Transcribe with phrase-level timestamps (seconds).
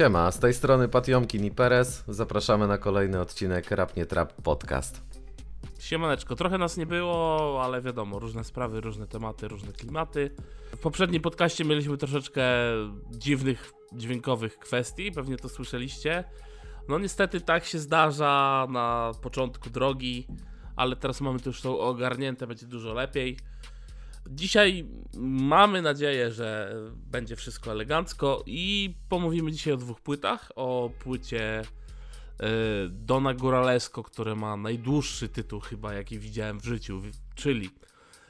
[0.00, 2.04] Siema, z tej strony Patiomkin i Perez.
[2.08, 5.02] Zapraszamy na kolejny odcinek Rap Nie Trap Podcast.
[5.78, 10.30] Siemaneczko, trochę nas nie było, ale wiadomo, różne sprawy, różne tematy, różne klimaty.
[10.72, 12.42] W poprzednim podcaście mieliśmy troszeczkę
[13.10, 16.24] dziwnych dźwiękowych kwestii, pewnie to słyszeliście.
[16.88, 20.26] No niestety tak się zdarza na początku drogi,
[20.76, 23.36] ale teraz mamy to już to ogarnięte, będzie dużo lepiej.
[24.30, 24.86] Dzisiaj
[25.16, 30.52] mamy nadzieję, że będzie wszystko elegancko i pomówimy dzisiaj o dwóch płytach.
[30.56, 32.46] O płycie y,
[32.88, 37.02] Dona Góralesko, które ma najdłuższy tytuł chyba, jaki widziałem w życiu,
[37.34, 37.70] czyli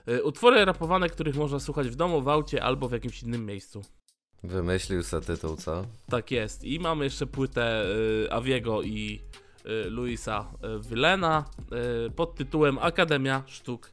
[0.09, 3.83] y, utwory rapowane, których można słuchać w domu, w aucie albo w jakimś innym miejscu.
[4.42, 5.87] Wymyślił se tytuł, co?
[6.09, 6.64] Tak jest.
[6.64, 7.84] I mamy jeszcze płytę
[8.25, 9.23] y, Aviego i
[9.91, 11.45] Luisa Wylena
[12.06, 13.92] y, pod tytułem Akademia Sztuk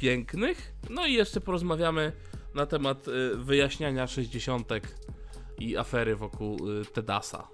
[0.00, 0.72] Pięknych.
[0.90, 2.12] No i jeszcze porozmawiamy
[2.54, 4.68] na temat y, wyjaśniania 60
[5.58, 7.48] i afery wokół y, Tedasa.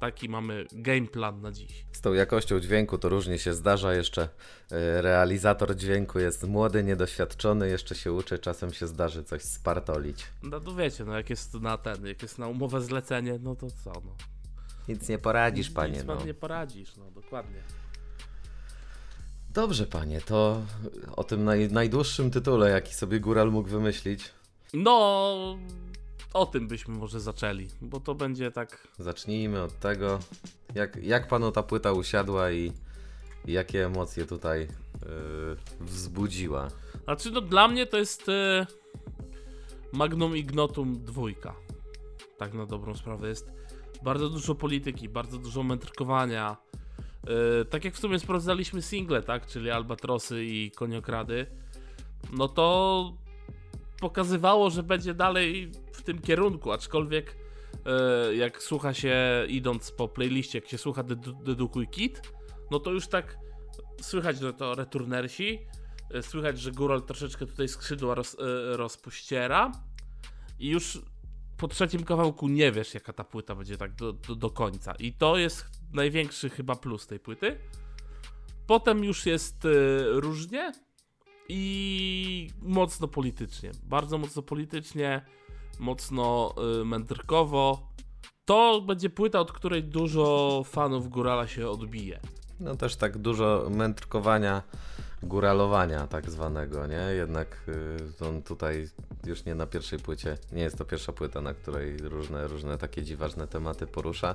[0.00, 1.86] Taki mamy game plan na dziś.
[1.92, 3.94] Z tą jakością dźwięku to różnie się zdarza.
[3.94, 10.26] Jeszcze e, realizator dźwięku jest młody, niedoświadczony, jeszcze się uczy, czasem się zdarzy coś spartolić.
[10.42, 13.66] No to wiecie, no jak jest na ten, jak jest na umowę zlecenie, no to
[13.70, 14.16] co, no.
[14.88, 15.92] Nic nie poradzisz, panie.
[15.92, 16.16] Nic No.
[16.16, 17.62] pan nie poradzisz, no dokładnie.
[19.56, 20.62] Dobrze, panie, to
[21.16, 24.32] o tym naj, najdłuższym tytule, jaki sobie Góral mógł wymyślić.
[24.74, 25.58] No,
[26.32, 30.18] o tym byśmy może zaczęli, bo to będzie tak Zacznijmy od tego,
[30.74, 32.72] jak, jak panu ta płyta usiadła i,
[33.44, 34.68] jakie emocje tutaj e,
[35.80, 36.68] wzbudziła.
[37.04, 38.66] Znaczy, no dla mnie to jest e,
[39.92, 41.54] Magnum Ignotum dwójka.
[42.38, 43.50] Tak na dobrą sprawę jest
[44.02, 46.56] bardzo dużo polityki, bardzo dużo mędrkowania.
[47.26, 51.46] E, tak jak w sumie sprawdzaliśmy single, tak, czyli Albatrosy i Koniokrady,
[52.32, 53.12] no to
[54.00, 57.36] pokazywało, że będzie dalej w tym kierunku, aczkolwiek
[57.86, 59.16] e, jak słucha się,
[59.48, 62.22] idąc po playliście, jak się słucha Dedu- Dedukuj Kit,
[62.70, 63.38] no to już tak
[64.00, 65.58] słychać, że to returnersi,
[66.10, 68.36] E, Słychać, że Góral troszeczkę tutaj skrzydła roz,
[68.72, 69.72] rozpościera
[70.58, 71.02] i już
[71.56, 74.94] po trzecim kawałku nie wiesz, jaka ta płyta będzie tak do, do, do końca.
[74.94, 77.58] I to jest największy chyba plus tej płyty.
[78.66, 79.68] Potem już jest e,
[80.10, 80.72] różnie
[81.48, 83.70] i mocno politycznie.
[83.82, 85.26] Bardzo mocno politycznie,
[85.78, 87.88] mocno e, mędrkowo.
[88.44, 92.20] To będzie płyta, od której dużo fanów Górala się odbije.
[92.60, 94.62] No też tak dużo mędrkowania,
[95.22, 97.00] góralowania tak zwanego, nie?
[97.16, 97.68] Jednak
[98.20, 98.88] y, on tutaj
[99.26, 103.02] już nie na pierwszej płycie, nie jest to pierwsza płyta, na której różne, różne takie
[103.02, 104.34] dziwaczne tematy porusza.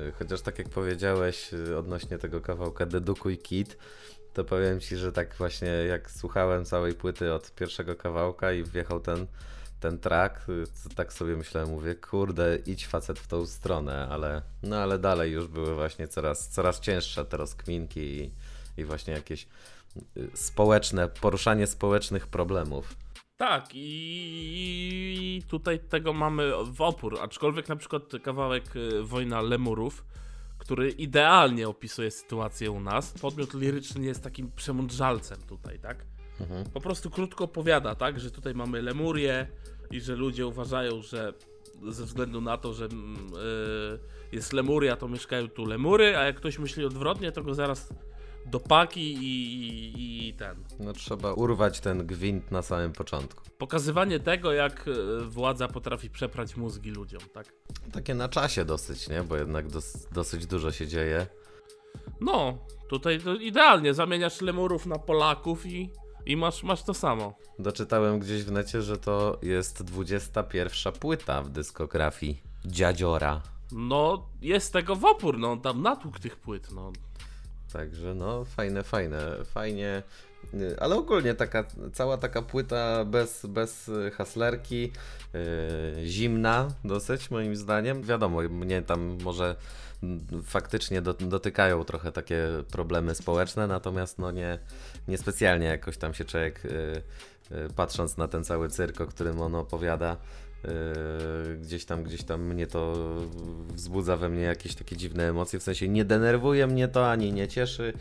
[0.00, 3.76] Y, Chociaż tak jak powiedziałeś y, odnośnie tego kawałka Dedukuj Kit,
[4.32, 9.00] to powiem Ci, że tak właśnie jak słuchałem całej płyty od pierwszego kawałka i wjechał
[9.00, 9.26] ten,
[9.80, 14.76] ten track, y, tak sobie myślałem, mówię, kurde, idź facet w tą stronę, ale no
[14.76, 18.30] ale dalej już były właśnie coraz, coraz cięższe te rozkminki i,
[18.76, 19.46] i właśnie jakieś
[20.34, 22.94] społeczne, poruszanie społecznych problemów.
[23.38, 27.18] Tak, i tutaj tego mamy w opór.
[27.20, 30.04] Aczkolwiek na przykład kawałek y, Wojna Lemurów,
[30.58, 33.12] który idealnie opisuje sytuację u nas.
[33.12, 36.04] Podmiot liryczny jest takim przemądrzalcem tutaj, tak?
[36.40, 36.64] Mhm.
[36.64, 38.20] Po prostu krótko opowiada, tak?
[38.20, 39.48] Że tutaj mamy Lemurię
[39.90, 41.32] i że ludzie uważają, że
[41.88, 43.98] ze względu na to, że mm, y,
[44.32, 47.88] jest Lemuria, to mieszkają tu Lemury, a jak ktoś myśli odwrotnie, to go zaraz
[48.50, 50.64] do paki i, i, i ten.
[50.78, 53.44] No trzeba urwać ten gwint na samym początku.
[53.58, 57.46] Pokazywanie tego, jak e, władza potrafi przeprać mózgi ludziom, tak?
[57.92, 59.22] Takie na czasie dosyć, nie?
[59.22, 61.26] Bo jednak dos, dosyć dużo się dzieje.
[62.20, 62.58] No,
[62.88, 65.90] tutaj to idealnie, zamieniasz lemurów na Polaków i,
[66.26, 67.34] i masz, masz to samo.
[67.58, 73.42] Doczytałem gdzieś w necie, że to jest 21 płyta w dyskografii Dziadziora.
[73.72, 76.92] No, jest tego w opór, no, tam natłuk tych płyt, no.
[77.72, 80.02] Także no, fajne, fajne, fajnie.
[80.54, 88.02] Y, Ale ogólnie taka, cała taka płyta bez, bez haslerki, yy, zimna dosyć moim zdaniem.
[88.02, 89.56] Wiadomo, mnie tam może
[90.44, 94.58] faktycznie do, dotykają trochę takie problemy społeczne, natomiast no nie,
[95.08, 97.02] niespecjalnie jakoś tam się człowiek yy,
[97.50, 100.16] yy, patrząc na ten cały cyrk, o którym on opowiada,
[101.60, 102.94] gdzieś tam, gdzieś tam mnie to
[103.74, 107.48] wzbudza we mnie jakieś takie dziwne emocje, w sensie nie denerwuje mnie to, ani nie
[107.48, 107.92] cieszy.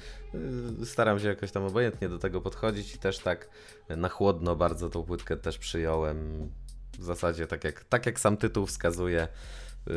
[0.79, 3.49] Yy, Staram się jakoś tam obojętnie do tego podchodzić i też tak
[3.89, 6.49] na chłodno bardzo tą płytkę też przyjąłem.
[6.99, 9.27] W zasadzie tak jak, tak jak sam tytuł wskazuje.
[9.87, 9.93] Yy,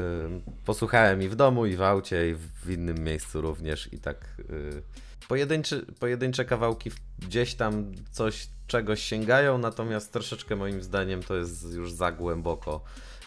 [0.64, 4.82] Posłuchałem i w domu, i w aucie, i w innym miejscu również i tak yy,
[5.28, 11.92] pojedynczy, pojedyncze kawałki gdzieś tam coś, czegoś sięgają, natomiast troszeczkę moim zdaniem to jest już
[11.92, 12.80] za głęboko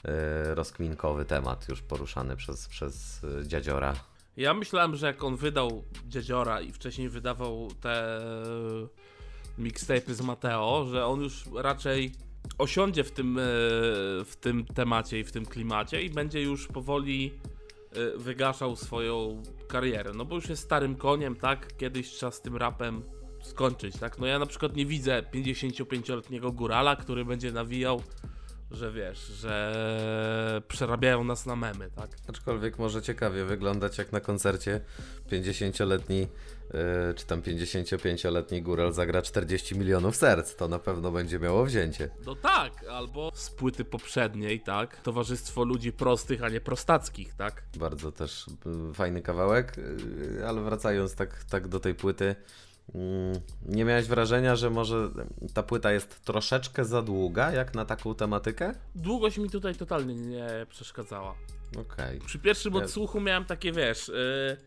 [0.06, 3.94] e, rozkminkowy temat już poruszany przez, przez e, dziadziora.
[4.38, 8.20] Ja myślałem, że jak on wydał Dziadziora i wcześniej wydawał te
[9.60, 12.12] mixtape'y z Mateo, że on już raczej
[12.58, 13.42] osiądzie w tym, e,
[14.26, 17.34] w tym temacie i w tym klimacie i będzie już powoli
[17.92, 20.12] e, wygaszał swoją karierę.
[20.16, 21.78] No bo już jest starym koniem, tak?
[21.78, 23.04] Kiedyś trzeba z tym rapem
[23.44, 24.20] skończyć, tak?
[24.20, 28.02] No ja na przykład nie widzę 55-letniego górala, który będzie nawijał
[28.74, 32.10] że wiesz, że przerabiają nas na memy, tak?
[32.28, 34.82] Aczkolwiek może ciekawie wyglądać jak na koncercie
[35.32, 36.30] 50-letni yy,
[37.16, 40.56] czy tam 55-letni góral zagra 40 milionów serc.
[40.56, 42.10] To na pewno będzie miało wzięcie.
[42.26, 45.02] No tak, albo z płyty poprzedniej, tak?
[45.02, 47.64] Towarzystwo ludzi prostych, a nie prostackich, tak?
[47.78, 48.46] Bardzo też
[48.94, 52.36] fajny kawałek, yy, ale wracając tak, tak do tej płyty.
[52.96, 55.10] Mm, nie miałeś wrażenia, że może
[55.54, 58.74] ta płyta jest troszeczkę za długa, jak na taką tematykę?
[58.96, 61.36] Długość mi tutaj totalnie nie przeszkadzała.
[61.78, 62.20] Okej.
[62.20, 64.58] Przy pierwszym odsłuchu miałem takie, wiesz, yy,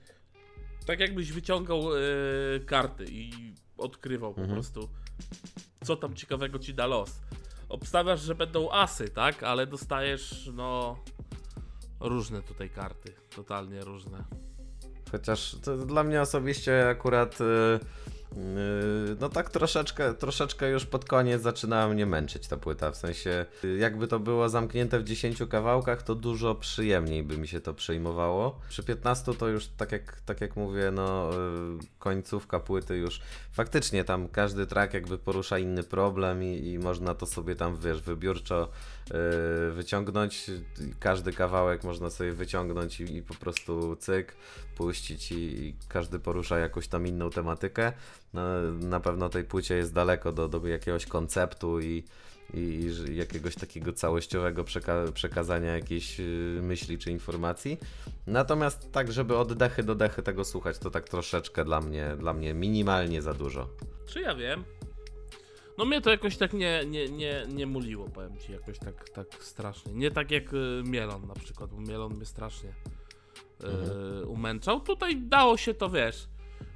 [0.86, 4.56] tak jakbyś wyciągał yy, karty i odkrywał po Mhm.
[4.60, 4.88] prostu,
[5.84, 7.10] co tam ciekawego ci da los.
[7.68, 9.42] Obstawiasz, że będą asy, tak?
[9.42, 10.96] Ale dostajesz, no,
[12.00, 13.12] różne tutaj karty.
[13.36, 14.24] Totalnie różne.
[15.12, 17.40] Chociaż to dla mnie osobiście akurat.
[17.40, 17.80] Yy,
[19.20, 22.90] no tak troszeczkę, troszeczkę już pod koniec zaczynała mnie męczyć ta płyta.
[22.90, 27.48] W sensie, yy, jakby to było zamknięte w 10 kawałkach, to dużo przyjemniej by mi
[27.48, 28.60] się to przejmowało.
[28.68, 33.20] Przy 15 to już tak jak, tak jak mówię, no yy, końcówka płyty już
[33.52, 38.02] faktycznie tam każdy track jakby porusza inny problem i, i można to sobie tam wiesz,
[38.02, 38.95] wybiórczo yy,
[39.72, 40.50] wyciągnąć.
[41.00, 44.36] Każdy kawałek można sobie wyciągnąć i, i po prostu cyk,
[44.76, 47.92] puścić i, i każdy porusza jakąś tam inną tematykę.
[48.32, 52.04] Na, na pewno tej płycie jest daleko do, do jakiegoś konceptu i,
[52.54, 57.78] i, i jakiegoś takiego całościowego przeka- przekazania jakiejś yy, myśli czy informacji.
[58.26, 62.34] Natomiast tak, żeby od dechy do dechy tego słuchać, to tak troszeczkę dla mnie, dla
[62.34, 63.68] mnie minimalnie za dużo.
[64.06, 64.64] Czy ja wiem?
[65.78, 69.26] No mnie to jakoś tak nie, nie, nie, nie muliło, powiem ci, jakoś tak, tak
[69.40, 69.92] strasznie.
[69.94, 74.28] Nie tak jak y, Mielon na przykład, bo Mielon mnie strasznie y, Mhm.
[74.28, 74.80] umęczał.
[74.80, 76.28] Tutaj dało się to, wiesz,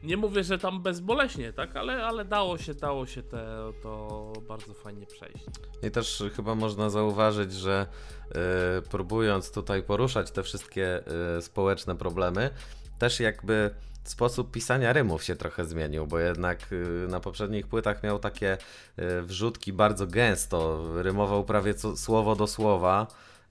[0.02, 4.74] nie mówię, że tam bezboleśnie, tak, ale, ale dało się, dało się te, to bardzo
[4.74, 5.44] fajnie przejść.
[5.82, 7.86] I też chyba można zauważyć, że
[8.30, 11.02] e, próbując tutaj poruszać te wszystkie
[11.40, 12.50] społeczne problemy,
[12.98, 13.70] też jakby
[14.04, 18.58] sposób pisania rymów się trochę zmienił, bo jednak e, na poprzednich płytach miał takie
[18.96, 23.06] e, wrzutki bardzo gęsto, rymował prawie co, słowo do słowa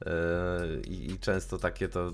[0.05, 0.09] e,
[0.87, 2.13] i, i często takie to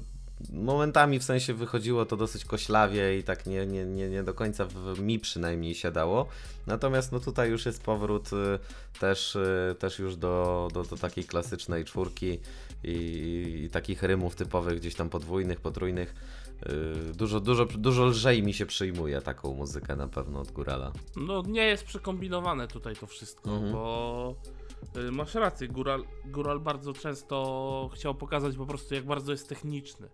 [0.54, 4.66] momentami w sensie wychodziło to dosyć koślawie i tak nie, nie, nie, nie do końca
[4.66, 6.28] w mi przynajmniej siadało.
[6.68, 11.24] Natomiast no tutaj już jest powrót y, też, y, też już do, do, do takiej
[11.24, 12.40] klasycznej czwórki
[12.84, 16.16] i, i takich rymów typowych gdzieś tam podwójnych, potrójnych.
[17.10, 20.92] Y, Dużo, dużo, dużo lżej mi się przyjmuje taką muzykę na pewno od Górala.
[21.16, 23.72] No nie jest przekombinowane tutaj to wszystko, Mhm.
[23.72, 24.36] bo
[24.98, 30.10] y, masz rację, Góral, Góral bardzo często chciał pokazać po prostu jak bardzo jest techniczny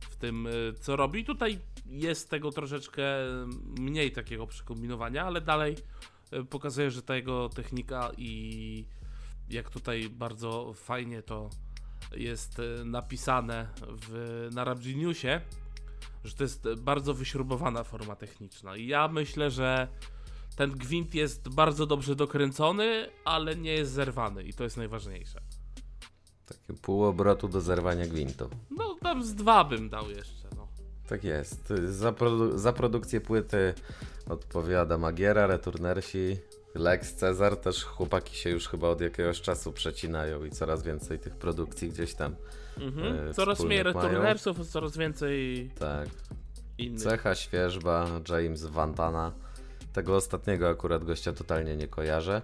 [0.00, 1.24] w tym y, co robi.
[1.24, 3.04] Tutaj jest tego troszeczkę
[3.78, 5.76] mniej takiego przekombinowania, ale dalej
[6.32, 8.84] y, pokazuje, że ta jego technika i
[9.50, 11.50] jak tutaj bardzo fajnie to
[12.16, 15.40] jest y, napisane w, na Rap Geniusie,
[16.24, 18.76] że to jest bardzo wyśrubowana forma techniczna.
[18.76, 19.88] I ja myślę, że
[20.56, 25.40] ten gwint jest bardzo dobrze dokręcony, ale nie jest zerwany i to jest najważniejsze.
[26.46, 28.50] Takie pół obrotu do zerwania gwintu.
[28.70, 30.68] No tam z dwa bym dał jeszcze, no.
[31.08, 31.72] Tak jest.
[31.88, 33.74] Za, produ- za produkcję płyty
[34.26, 36.36] odpowiada Magiera, Returnersi,
[36.74, 37.56] Lex Cezar.
[37.56, 42.14] Też chłopaki się już chyba od jakiegoś czasu przecinają i coraz więcej tych produkcji gdzieś
[42.14, 42.36] tam.
[42.80, 43.28] Mhm.
[43.30, 43.94] E, Coraz mniej mają.
[44.02, 46.08] returnersów, coraz więcej Tak.
[46.78, 47.00] innych.
[47.02, 49.32] Cecha, Świeżba, James Vantana.
[49.92, 52.42] Tego ostatniego akurat gościa totalnie nie kojarzę.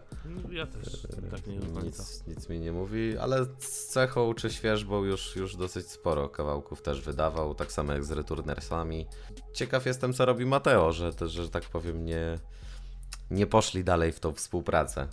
[0.50, 1.80] Ja też tak nie do.
[1.80, 6.82] Nic, nic mi nie mówi, ale z Cechą czy Świeżbą już, już dosyć sporo kawałków
[6.82, 9.06] też wydawał, tak samo jak z Returnersami.
[9.52, 12.38] Ciekaw jestem, co robi Mateo, że, też, że tak powiem, nie,
[13.30, 15.08] nie poszli dalej w tą współpracę.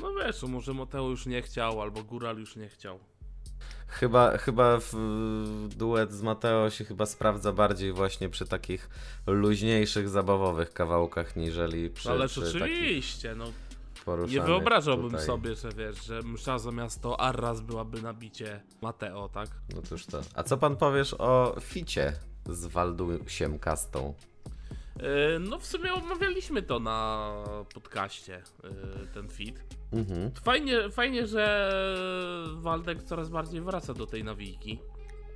[0.00, 2.98] No wiesz, może Mateo już nie chciał, albo Góral już nie chciał.
[3.92, 4.94] Chyba, chyba w,
[5.76, 8.88] duet z Mateo się chyba sprawdza bardziej właśnie przy takich
[9.26, 13.44] luźniejszych, zabawowych kawałkach, niżeli przy, Ale przy takich oczywiście, no
[14.28, 15.26] nie wyobrażałbym tutaj.
[15.26, 19.48] sobie, że wiesz, że msza zamiast to Arras byłaby na bicie Mateo, tak?
[19.74, 20.20] No cóż to.
[20.34, 22.12] A co pan powiesz o ficie
[22.48, 24.14] z Waldusiem Kastą?
[25.00, 27.34] E, no w sumie omawialiśmy to na
[27.74, 29.64] podcaście, e, ten feed.
[29.92, 30.30] Mhm.
[30.44, 31.72] Fajnie, fajnie, że
[32.54, 34.78] Waldek coraz bardziej wraca do tej nawijki.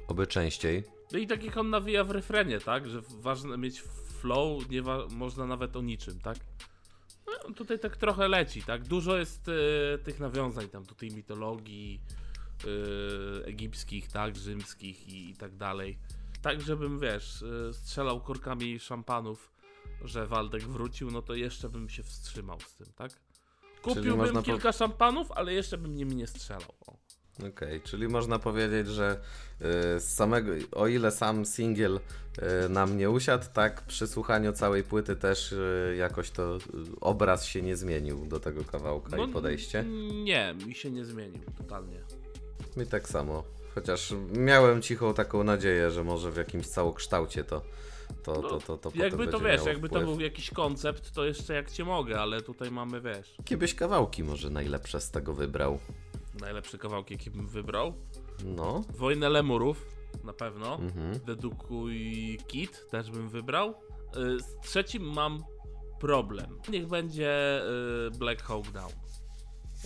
[0.08, 0.84] Oby częściej.
[1.12, 2.88] No i tak jak on nawija w refrenie, tak?
[2.88, 3.82] Że ważne mieć
[4.20, 6.36] flow, nie można nawet o niczym, tak?
[7.26, 8.84] No, tutaj tak trochę leci, tak?
[8.84, 12.00] Dużo jest e, tych nawiązań tam do tej mitologii
[12.64, 14.36] e, egipskich, tak?
[14.36, 15.98] Rzymskich i, i tak dalej.
[16.46, 19.52] Tak, żebym, wiesz, e, strzelał korkami szampanów,
[20.04, 23.12] że Waldek wrócił, no to jeszcze bym się wstrzymał z tym, tak?
[23.82, 26.74] Kupiłbym po- kilka szampanów, ale jeszcze bym nimi nie strzelał.
[27.48, 29.20] Okej, czyli można powiedzieć, że
[29.60, 32.00] y, z samego, o ile sam singiel
[32.66, 36.60] y, nam nie usiadł, tak przy słuchaniu całej płyty też y, jakoś to y,
[37.00, 39.84] obraz się nie zmienił do tego kawałka i podejście.
[40.24, 42.00] Nie, mi się nie zmienił totalnie.
[42.76, 43.55] Mi tak samo.
[43.76, 47.62] Chociaż miałem cichą taką nadzieję, że może w jakimś całokształcie to
[48.22, 50.02] to, to, to, to potem Jakby to wiesz, jakby wpływ.
[50.04, 53.74] to był jakiś koncept, to jeszcze jak cię mogę, ale tutaj mamy, wiesz, Jakie byś
[53.74, 55.78] kawałki może najlepsze z tego wybrał?
[56.40, 57.92] najlepsze kawałki, jakie bym wybrał.
[58.44, 58.82] No.
[58.96, 59.86] Wojnę Lemurów,
[60.24, 60.74] na pewno.
[60.74, 61.18] Mhm.
[61.18, 63.74] Dedukuj Kit, też bym wybrał.
[64.16, 65.44] Y, Z trzecim mam
[66.00, 66.58] problem.
[66.68, 67.60] Niech będzie
[68.06, 68.92] y, Black Hawk Down.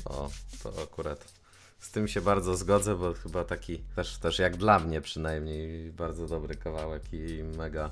[0.04, 0.30] O,
[0.62, 1.39] to akurat
[1.80, 6.26] z tym się bardzo zgodzę, bo chyba taki też, też jak dla mnie przynajmniej bardzo
[6.26, 7.90] dobry kawałek i mega,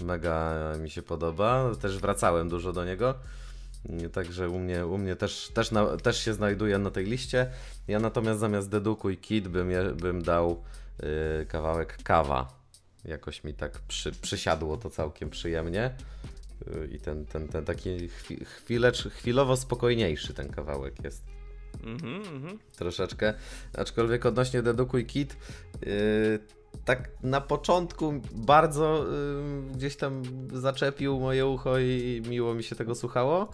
[0.00, 1.74] mega mi się podoba.
[1.80, 3.14] Też wracałem dużo do niego.
[4.12, 7.50] Także u mnie, u mnie też, też, na, też się znajduje na tej liście.
[7.88, 10.62] Ja natomiast zamiast Dedukuj Kid bym, je, bym dał
[11.42, 12.48] y, kawałek Kawa.
[13.04, 15.94] Jakoś mi tak przy, przysiadło to całkiem przyjemnie.
[16.68, 18.44] Y, I ten, ten, ten taki chwi,
[19.10, 21.35] chwilowo spokojniejszy ten kawałek jest
[22.76, 23.34] Troszeczkę.
[23.78, 25.36] Aczkolwiek odnośnie Dedukuj Kit,
[25.80, 25.88] yy,
[26.84, 29.06] tak na początku bardzo
[29.66, 33.48] yy, gdzieś tam zaczepił moje ucho i miło mi się tego słuchało.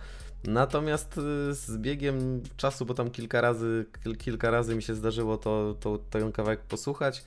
[0.45, 5.37] Natomiast yy, z biegiem czasu, bo tam kilka razy, kil, kilka razy mi się zdarzyło
[5.37, 7.25] to, to, ten kawałek posłuchać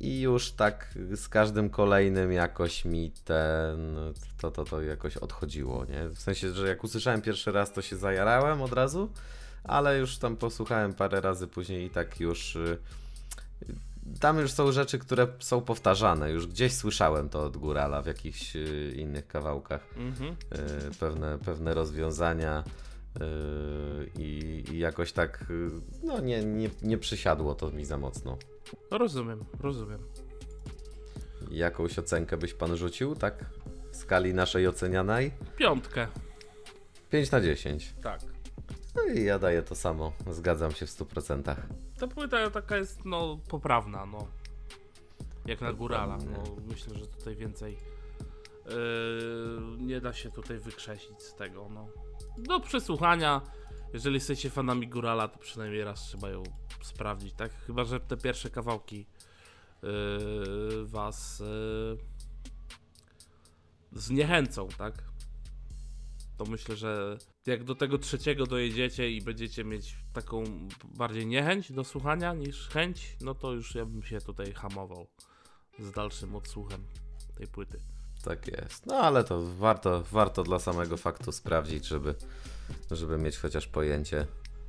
[0.00, 3.96] i już tak z każdym kolejnym jakoś mi ten,
[4.40, 6.08] to, to, to jakoś odchodziło, nie?
[6.08, 9.12] W sensie, że jak usłyszałem pierwszy raz, to się zajarałem od razu,
[9.68, 12.56] ale już tam posłuchałem parę razy później i tak już.
[12.56, 12.78] y,
[14.20, 16.30] Tam już są rzeczy, które są powtarzane.
[16.30, 19.86] Już gdzieś słyszałem to od Górala w jakichś y, innych kawałkach.
[19.96, 20.32] Mhm.
[20.32, 22.64] Y, Pewne, pewne rozwiązania.
[24.18, 25.44] I, I jakoś tak,
[26.02, 28.38] no nie, nie, nie przysiadło to mi za mocno.
[28.90, 29.98] No rozumiem, rozumiem.
[31.50, 33.44] Jakąś ocenkę byś pan rzucił, tak?
[33.92, 35.32] W skali naszej ocenianej?
[35.56, 36.06] Piątkę,
[37.10, 37.94] 5 na 10.
[38.02, 38.20] tak.
[38.98, 40.12] No i ja daję to samo.
[40.30, 41.56] Zgadzam się w 100%.
[41.98, 44.26] Ta płyta taka jest, no, poprawna, no.
[45.46, 46.16] Jak na górala.
[46.16, 47.78] No, myślę, że tutaj więcej
[48.66, 48.72] yy,
[49.78, 51.88] nie da się tutaj wykrzesić z tego, no.
[52.38, 53.40] Do przesłuchania,
[53.92, 56.42] jeżeli jesteście fanami górala, to przynajmniej raz trzeba ją
[56.82, 57.52] sprawdzić, tak?
[57.66, 59.06] Chyba, że te pierwsze kawałki
[59.82, 61.98] yy, was yy,
[63.92, 65.07] zniechęcą, tak?
[66.38, 70.44] To myślę, że jak do tego trzeciego dojedziecie i będziecie mieć taką
[70.84, 75.06] bardziej niechęć do słuchania niż chęć, no to już ja bym się tutaj hamował
[75.78, 76.84] z dalszym odsłuchem
[77.36, 77.80] tej płyty.
[78.24, 78.86] Tak jest.
[78.86, 82.14] No ale to warto, warto dla samego faktu sprawdzić, żeby,
[82.90, 84.26] żeby mieć chociaż pojęcie,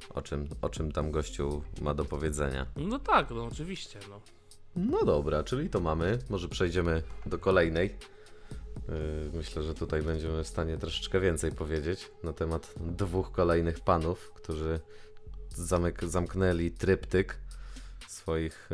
[0.09, 2.65] o czym, o czym tam gościu ma do powiedzenia.
[2.75, 4.21] No tak, no oczywiście, no.
[4.75, 6.19] No dobra, czyli to mamy.
[6.29, 7.95] Może przejdziemy do kolejnej.
[8.89, 14.31] Yy, Myślę, że tutaj będziemy w stanie troszeczkę więcej powiedzieć na temat dwóch kolejnych panów,
[14.35, 14.79] którzy
[15.49, 17.39] zamyk, zamknęli tryptyk
[18.07, 18.69] swoich,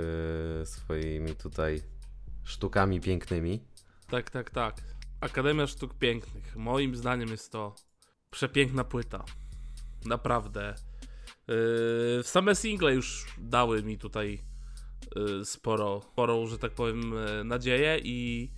[0.60, 1.82] yy, swoimi tutaj
[2.44, 3.64] sztukami pięknymi.
[4.08, 4.82] Tak, tak, tak.
[5.22, 6.56] Akademia Sztuk Pięknych.
[6.56, 7.76] Moim zdaniem jest to
[8.32, 9.26] przepiękna płyta.
[10.06, 10.76] Naprawdę.
[11.48, 14.42] Yy, same single już dały mi tutaj
[15.16, 18.52] yy, sporo, sporą, że tak powiem, yy, nadzieję i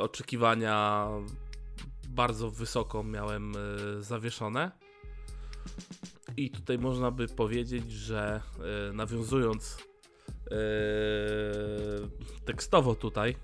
[0.00, 1.08] oczekiwania
[2.08, 3.52] bardzo wysoko miałem
[3.96, 4.70] yy, zawieszone.
[6.36, 9.78] I tutaj można by powiedzieć, że yy, nawiązując
[12.44, 13.36] tekstowo tutaj,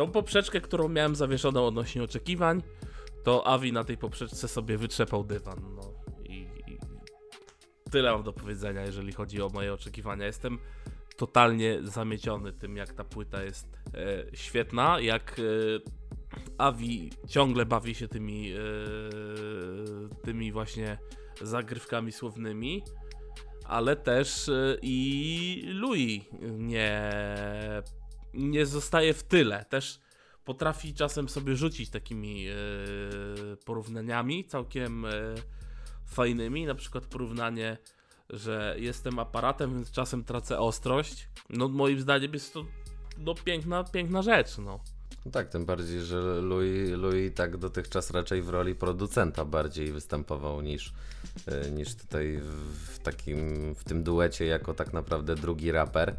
[0.00, 2.62] Tą poprzeczkę, którą miałem zawieszoną odnośnie oczekiwań,
[3.24, 5.74] to Avi na tej poprzeczce sobie wytrzepał dywan.
[5.74, 5.92] No
[6.24, 6.78] i, i
[7.90, 10.26] tyle mam do powiedzenia, jeżeli chodzi o moje oczekiwania.
[10.26, 10.58] Jestem
[11.20, 15.42] totalnie zamieciony tym, jak ta płyta jest e, świetna, jak e,
[16.58, 18.58] Avi ciągle bawi się tymi, e,
[20.24, 20.98] tymi właśnie
[21.42, 22.82] zagrywkami słownymi,
[23.64, 26.22] ale też e, i Louis
[26.58, 27.12] nie
[28.34, 29.64] nie zostaje w tyle.
[29.64, 30.00] Też
[30.44, 32.46] potrafi czasem sobie rzucić takimi
[33.64, 35.06] porównaniami całkiem
[36.06, 36.66] fajnymi.
[36.66, 37.76] Na przykład porównanie,
[38.30, 41.28] że jestem aparatem, więc czasem tracę ostrość.
[41.50, 42.64] No moim zdaniem jest to
[43.18, 44.80] no, piękna, piękna rzecz, no.
[45.26, 50.60] No tak, tym bardziej, że Louis, Louis tak dotychczas raczej w roli producenta bardziej występował
[50.60, 50.92] niż,
[51.46, 52.40] e, niż tutaj
[52.86, 56.16] w takim, w tym duecie jako tak naprawdę drugi raper.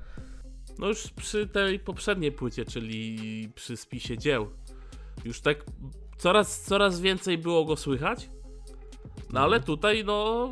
[0.79, 4.49] No już przy tej poprzedniej płycie, czyli przy spisie dzieł,
[5.25, 5.65] już tak
[6.17, 8.29] coraz, coraz więcej było go słychać,
[9.33, 9.63] no ale Mhm.
[9.63, 10.49] tutaj no,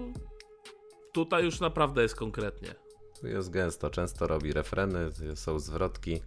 [1.13, 2.75] tutaj już naprawdę jest konkretnie.
[3.21, 6.21] Tu jest gęsto, często robi refreny, są zwrotki.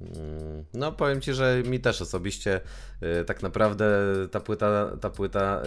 [0.00, 2.60] Mm, No, powiem ci, że mi też osobiście
[3.20, 3.86] y, tak naprawdę
[4.30, 5.62] ta płyta, ta płyta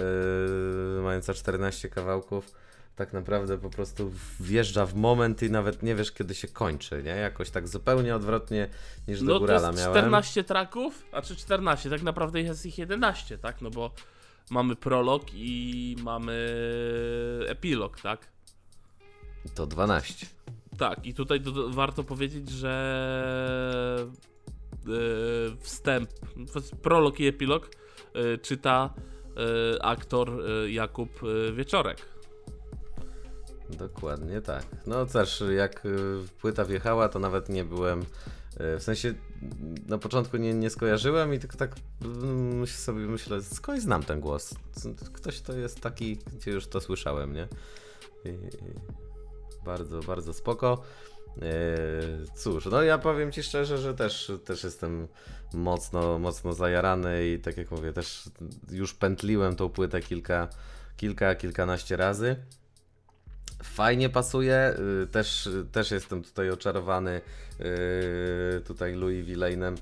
[0.98, 2.52] y, mająca 14 kawałków,
[2.96, 7.16] tak naprawdę po prostu wjeżdża w moment i nawet nie wiesz, kiedy się kończy, nie?
[7.16, 8.68] Jakoś tak zupełnie odwrotnie
[9.08, 9.94] niż do No to Górala jest miałem.
[9.94, 13.62] 14 traków, a czy 14, tak naprawdę jest ich 11, tak?
[13.62, 13.92] No bo
[14.52, 16.36] mamy prolog i mamy
[17.48, 18.28] epilog, tak?
[19.56, 20.26] To 12.
[20.78, 24.08] Tak, i tutaj do, warto powiedzieć, że
[24.88, 24.92] e,
[25.60, 26.10] wstęp,
[26.82, 27.70] prolog i epilog
[28.14, 28.94] e, czyta
[29.78, 31.10] e, aktor Jakub
[31.54, 31.98] Wieczorek.
[33.70, 34.66] Dokładnie tak.
[34.88, 35.84] No też jak
[36.42, 38.06] płyta wjechała, to nawet nie byłem.
[38.60, 39.14] W sensie
[39.88, 44.54] na początku nie, nie skojarzyłem i tylko tak mm, sobie myślę, skąd znam ten głos?
[45.14, 47.48] Ktoś to jest taki, gdzie już to słyszałem, nie?
[48.26, 48.38] I,
[49.66, 50.82] bardzo, bardzo spoko.
[51.38, 51.42] Y,
[52.36, 55.08] Cóż, no ja powiem Ci szczerze, że też, też jestem
[55.54, 58.30] mocno, mocno zajarany i tak jak mówię, też
[58.72, 60.48] już pętliłem tą płytę kilka,
[60.98, 62.36] kilka, kilkanaście razy.
[63.64, 67.22] Fajnie pasuje, y, też, też jestem tutaj oczarowany
[67.60, 69.76] y, tutaj Louis Villainem,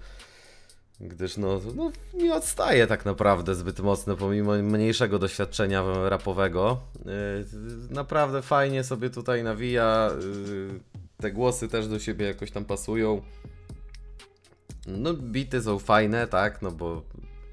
[1.00, 6.79] gdyż no, no nie odstaje tak naprawdę zbyt mocno pomimo mniejszego doświadczenia rapowego.
[7.00, 10.09] Y, Naprawdę fajnie sobie tutaj nawija,
[11.18, 13.22] te głosy też do siebie jakoś tam pasują.
[14.87, 17.01] No bity są fajne, tak, no bo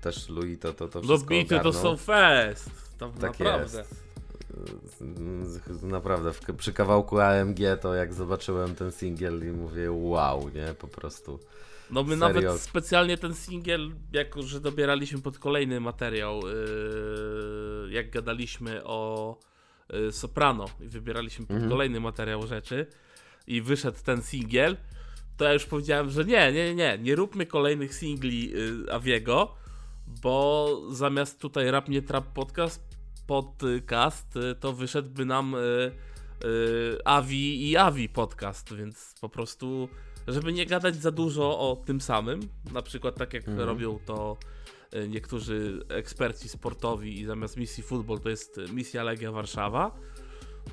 [0.01, 1.83] też Louis to, to, to No wszystko bity to ogarnął.
[1.83, 2.71] są fest.
[2.99, 3.79] To Tak naprawdę.
[3.79, 4.06] jest.
[5.83, 10.89] Naprawdę, w, przy kawałku AMG to jak zobaczyłem ten singiel i mówię wow, nie, po
[10.89, 11.39] prostu.
[11.91, 12.29] No my Serio.
[12.43, 19.37] nawet specjalnie ten singiel, jako że dobieraliśmy pod kolejny materiał, yy, jak gadaliśmy o
[19.93, 21.71] yy, Soprano i wybieraliśmy pod Mhm.
[21.71, 22.87] kolejny materiał rzeczy
[23.47, 24.77] i wyszedł ten singiel,
[25.37, 29.55] to ja już powiedziałem, że nie, nie, nie, nie róbmy kolejnych singli yy, Aviego,
[30.23, 32.86] bo zamiast tutaj Rap Nie Trap Podcast,
[33.27, 35.57] podcast, yy, to wyszedłby nam
[36.45, 39.89] yy, Avi i Avi podcast, więc po prostu
[40.29, 42.41] żeby nie gadać za dużo o tym samym,
[42.73, 43.69] na przykład tak jak Mhm.
[43.69, 44.37] robią to
[44.95, 49.97] y, niektórzy eksperci sportowi i zamiast misji futbol to jest y, misja Legia Warszawa,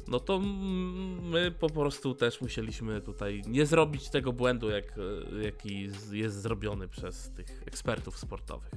[0.07, 0.39] no to
[1.21, 6.87] my po prostu też musieliśmy tutaj nie zrobić tego błędu, jak, y, jaki jest zrobiony
[6.87, 8.71] przez tych ekspertów sportowych.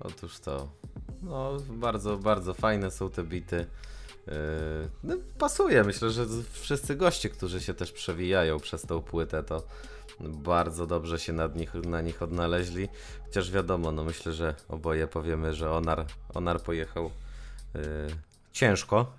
[0.00, 0.72] Otóż to.
[1.24, 3.66] No, bardzo, bardzo fajne są te bity.
[4.26, 4.32] Yy,
[5.04, 9.62] No, pasuje, myślę, że wszyscy goście, którzy się też przewijają przez tą płytę, to
[10.20, 12.88] bardzo dobrze się nad nich, na nich odnaleźli.
[13.26, 17.10] Chociaż wiadomo, no myślę, że oboje powiemy, że Onar, Onar pojechał
[17.74, 17.80] yy,
[18.52, 19.12] ciężko.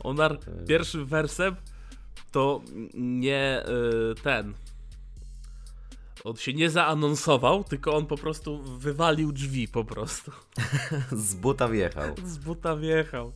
[0.00, 1.56] Onar pierwszym wersem
[2.32, 2.60] to
[2.94, 3.64] nie
[4.12, 4.54] y, ten.
[6.24, 10.30] On się nie zaanonsował, tylko on po prostu wywalił drzwi po prostu.
[11.12, 12.14] Z buta wjechał.
[12.24, 13.32] Z buta wjechał.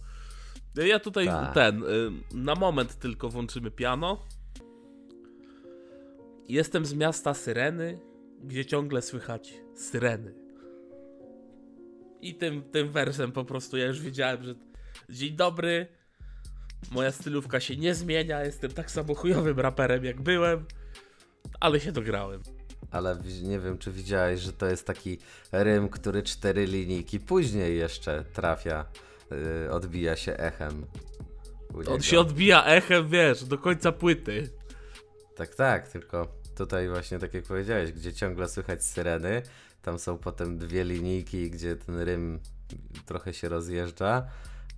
[0.77, 1.55] Ja tutaj Tak.
[1.55, 4.27] ten, y, na moment tylko włączymy piano.
[6.49, 8.01] Jestem z miasta Syreny,
[8.45, 10.35] gdzie ciągle słychać syreny.
[12.21, 14.55] I tym, tym wersem po prostu ja już wiedziałem, że
[15.09, 15.87] dzień dobry,
[16.91, 20.65] moja stylówka się nie zmienia, jestem tak samo chujowym raperem jak byłem,
[21.61, 22.43] ale się dograłem.
[22.97, 25.19] Ale nie wiem, czy widziałeś, że to jest taki
[25.53, 28.85] rym, który cztery linijki później jeszcze trafia,
[29.65, 30.87] yy, odbija się echem.
[31.89, 34.51] On się odbija echem, wiesz, do końca płyty.
[35.37, 39.43] Tak, tak, tylko tutaj właśnie tak jak powiedziałeś, gdzie ciągle słychać syreny,
[39.83, 42.41] tam są potem dwie linijki, gdzie ten rym
[43.07, 44.27] trochę się rozjeżdża,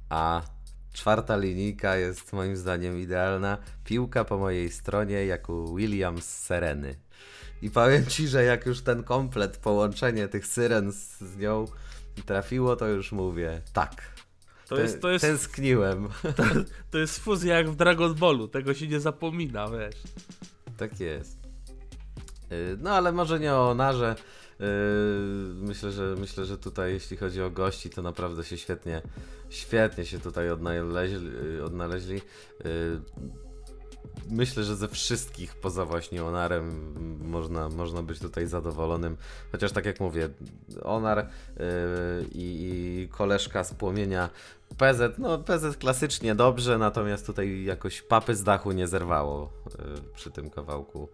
[0.09, 0.43] a
[0.93, 3.59] czwarta linijka jest moim zdaniem idealna.
[3.85, 6.95] Piłka po mojej stronie jak u Williams z Sereny.
[7.63, 11.65] I powiem ci, że jak już ten komplet, połączenie tych syren z, z nią
[12.27, 14.03] trafiło, to już mówię tak.
[14.69, 16.09] To jest, to jest Tęskniłem.
[16.91, 19.97] To jest fuzja jak w Dragon Ballu, tego się nie zapomina, wiesz.
[20.77, 21.39] Tak jest.
[22.53, 24.17] Y, No ale może nie o Narze.
[25.55, 29.03] myślę, że myślę, że tutaj jeśli chodzi o gości, to naprawdę się świetnie,
[29.51, 31.61] świetnie się tutaj odnaleźli.
[31.65, 32.21] odnaleźli.
[34.31, 36.95] Myślę, że ze wszystkich poza właśnie Onarem
[37.29, 39.17] można, można być tutaj zadowolonym.
[39.53, 40.29] Chociaż tak jak mówię,
[40.83, 41.65] Onar yy,
[42.33, 44.31] i koleżka z płomienia
[44.77, 50.31] PZ, no PZ klasycznie dobrze, natomiast tutaj jakoś papy z dachu nie zerwało yy, przy
[50.31, 51.09] tym kawałku.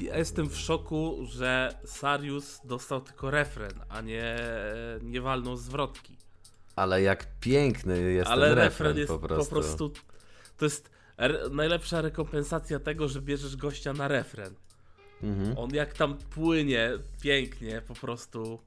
[0.00, 4.36] Ja jestem w szoku, że Sarius dostał tylko refren, a nie,
[5.02, 6.16] nie walną zwrotki.
[6.76, 9.54] Ale jak piękny jest Ale ten refren, refren jest po prostu.
[9.54, 9.92] po prostu.
[10.56, 14.54] To jest re najlepsza rekompensacja tego, że bierzesz gościa na refren.
[15.22, 15.58] Mhm.
[15.58, 18.58] On jak tam płynie pięknie, po prostu.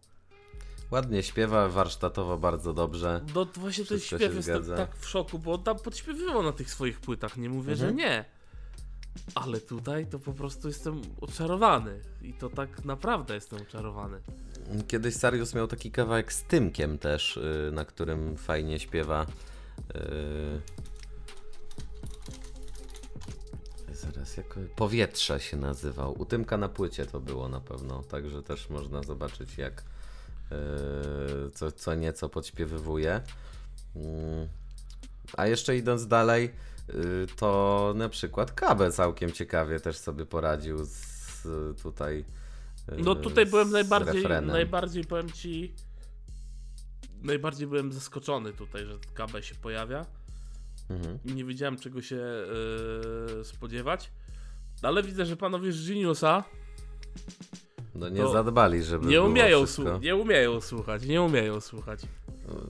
[0.91, 3.21] Ładnie śpiewa, warsztatowo bardzo dobrze.
[3.36, 4.75] No to właśnie ten śpiew zgadza.
[4.75, 7.97] tak w szoku, bo on tam podśpiewywał na tych swoich płytach, nie mówię, że Mhm.
[7.97, 8.25] nie.
[9.36, 11.99] Ale tutaj to po prostu jestem oczarowany.
[12.21, 14.17] I to tak naprawdę jestem oczarowany.
[14.88, 19.25] Kiedyś Sarius miał taki kawałek z Tymkiem też, y, na którym fajnie śpiewa.
[24.13, 26.22] Zaraz, jak Powietrze się nazywał.
[26.22, 29.84] U Tymka na płycie to było na pewno, także też można zobaczyć jak
[31.48, 33.22] y, co, co nieco podśpiewywuje.
[33.96, 34.48] Mm.
[35.38, 36.52] A jeszcze idąc dalej,
[36.89, 41.48] y, to na przykład Kabe całkiem ciekawie też sobie poradził z
[41.82, 42.26] tutaj.
[42.91, 44.48] y, No tutaj byłem najbardziej, refrenem.
[44.48, 45.74] najbardziej powiem ci,
[47.22, 50.06] najbardziej byłem zaskoczony tutaj, że KB się pojawia.
[50.89, 51.19] Mhm.
[51.26, 52.15] Nie wiedziałem czego się
[53.38, 54.12] yy, spodziewać.
[54.82, 56.43] Ale widzę, że panowie z Geniusa
[57.95, 62.02] No nie zadbali, żeby nie umieją, słu- nie umieją słuchać, nie umieją słuchać.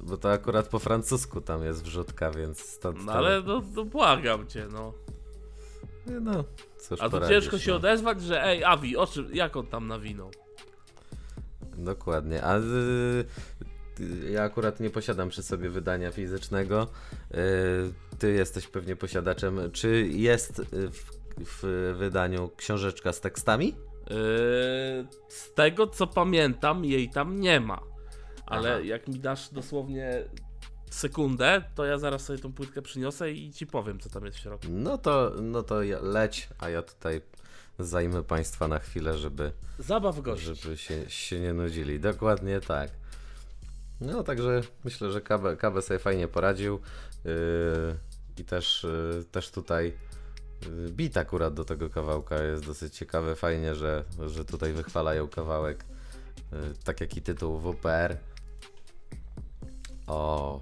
[0.01, 4.47] Bo to akurat po francusku tam jest wrzutka, więc stąd No ale no, no błagam
[4.47, 4.93] cię, no.
[6.21, 6.43] No,
[6.77, 7.77] cóż A to ciężko się no.
[7.77, 10.31] odezwać, że ej, Avi, o czym, jak on tam nawinął?
[11.77, 12.43] Dokładnie.
[12.43, 13.25] A y,
[14.31, 16.87] ja akurat nie posiadam przy sobie wydania fizycznego.
[17.31, 17.37] Y,
[18.19, 19.71] ty jesteś pewnie posiadaczem.
[19.71, 23.67] Czy jest y, w, w wydaniu książeczka z tekstami?
[23.67, 24.15] Yy,
[25.27, 27.81] z tego co pamiętam, jej tam nie ma.
[28.45, 28.79] Ale Aha.
[28.79, 30.23] jak mi dasz dosłownie
[30.91, 34.41] sekundę, to ja zaraz sobie tą płytkę przyniosę i ci powiem, co tam jest w
[34.41, 34.67] środku.
[34.71, 37.21] No to, no to leć, a ja tutaj
[37.79, 40.45] zajmę Państwa na chwilę, żeby, Zabaw gości.
[40.45, 41.99] żeby się, się nie nudzili.
[41.99, 42.89] Dokładnie tak.
[44.01, 46.79] No także myślę, że Kabe, Kabe sobie fajnie poradził
[47.25, 47.31] yy,
[48.37, 49.93] i też, yy, też tutaj
[50.61, 53.35] yy, bit akurat do tego kawałka jest dosyć ciekawy.
[53.35, 55.85] Fajnie, że, że tutaj wychwalają kawałek,
[56.51, 58.17] yy, tak jak i tytuł WPR.
[60.07, 60.59] O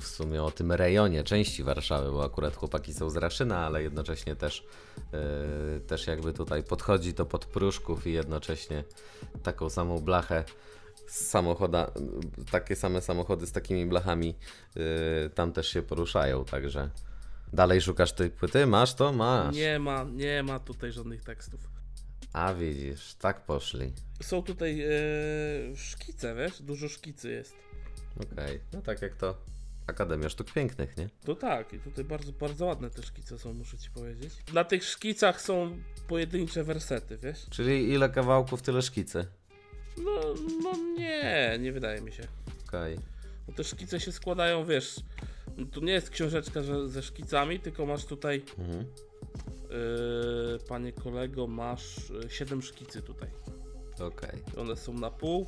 [0.00, 4.36] w sumie o tym rejonie części Warszawy, bo akurat chłopaki są z Raszyna, ale jednocześnie
[4.36, 4.64] też,
[5.12, 8.84] yy, też jakby tutaj podchodzi to pod Pruszków i jednocześnie
[9.42, 10.44] taką samą blachę
[11.10, 11.90] z samochoda,
[12.50, 14.34] takie same samochody z takimi blachami
[14.76, 14.84] yy,
[15.34, 16.90] tam też się poruszają, także
[17.52, 18.66] dalej szukasz tej płyty?
[18.66, 19.12] Masz to?
[19.12, 19.56] Masz.
[19.56, 21.60] Nie ma, nie ma tutaj żadnych tekstów.
[22.32, 23.92] A widzisz, tak poszli.
[24.22, 24.90] Są tutaj e,
[25.76, 26.62] szkice, wiesz?
[26.62, 27.54] Dużo szkicy jest.
[28.32, 29.34] Okej, no tak jak to
[29.86, 31.08] Akademia Sztuk Pięknych, nie?
[31.24, 34.34] To tak, i tutaj bardzo, bardzo ładne te szkice są, muszę ci powiedzieć.
[34.52, 37.46] Na tych szkicach są pojedyncze wersety, wiesz?
[37.50, 39.26] Czyli ile kawałków, tyle szkicy.
[40.04, 42.22] No, no nie, nie wydaje mi się.
[42.68, 42.98] Okej.
[43.46, 45.00] Bo te szkice się składają, wiesz,
[45.72, 48.78] to nie jest książeczka że, ze szkicami, tylko masz tutaj, Mhm.
[49.70, 51.96] yy, panie kolego, masz
[52.28, 53.28] 7 szkicy tutaj.
[54.00, 54.42] Okej.
[54.56, 55.46] One są na pół.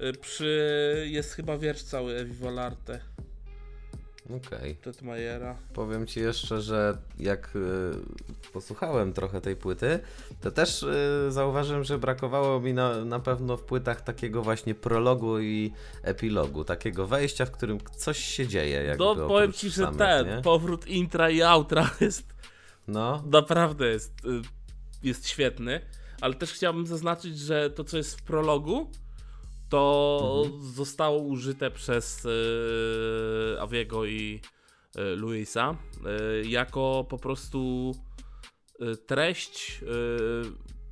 [0.00, 3.00] Yy, przy, jest chyba wiersz cały Ewi Valarte,
[4.30, 4.76] Okej.
[4.76, 5.56] Tetmajera.
[5.74, 10.00] Powiem ci jeszcze, że jak y, posłuchałem trochę tej płyty,
[10.40, 15.40] to też y, zauważyłem, że brakowało mi na, na pewno w płytach takiego właśnie prologu
[15.40, 18.84] i epilogu, takiego wejścia, w którym coś się dzieje.
[18.84, 20.42] Jakby No powiem ci, że samych, ten nie?
[20.42, 22.34] powrót intra i outra jest
[22.88, 24.42] No, naprawdę jest, y,
[25.02, 25.80] jest świetny,
[26.20, 28.90] ale też chciałbym zaznaczyć, że to co jest w prologu
[29.72, 30.62] to Mhm.
[30.72, 34.40] zostało użyte przez y, Aviego i
[34.96, 35.76] y, Luisa
[36.42, 37.92] y, jako po prostu
[38.82, 39.80] y, treść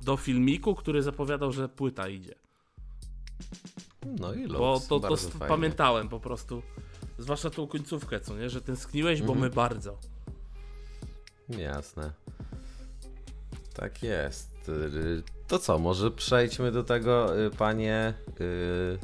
[0.01, 2.35] do filmiku, który zapowiadał, że płyta idzie.
[4.19, 5.47] no i Bo Lux, to, to fajnie.
[5.47, 6.61] pamiętałem po prostu.
[7.17, 8.49] Zwłaszcza tą końcówkę, co nie?
[8.49, 9.39] Że tęskniłeś, bo Mhm.
[9.39, 9.97] my bardzo.
[11.49, 12.11] Jasne.
[13.73, 14.50] Tak jest.
[14.69, 18.13] Y, To co, może przejdźmy do tego, y, panie.
[18.41, 18.99] y,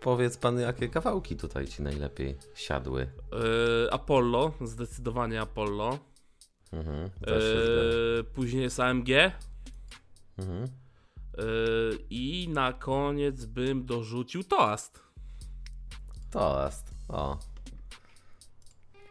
[0.00, 3.00] Powiedz pan, jakie kawałki tutaj ci najlepiej siadły.
[3.32, 5.98] Yy, Apollo, zdecydowanie Apollo.
[6.72, 7.10] Mhm.
[7.26, 9.08] Yy, później jest AMG.
[10.38, 10.68] Mhm.
[12.10, 15.00] I na koniec bym dorzucił toast.
[16.30, 17.38] Toast, o.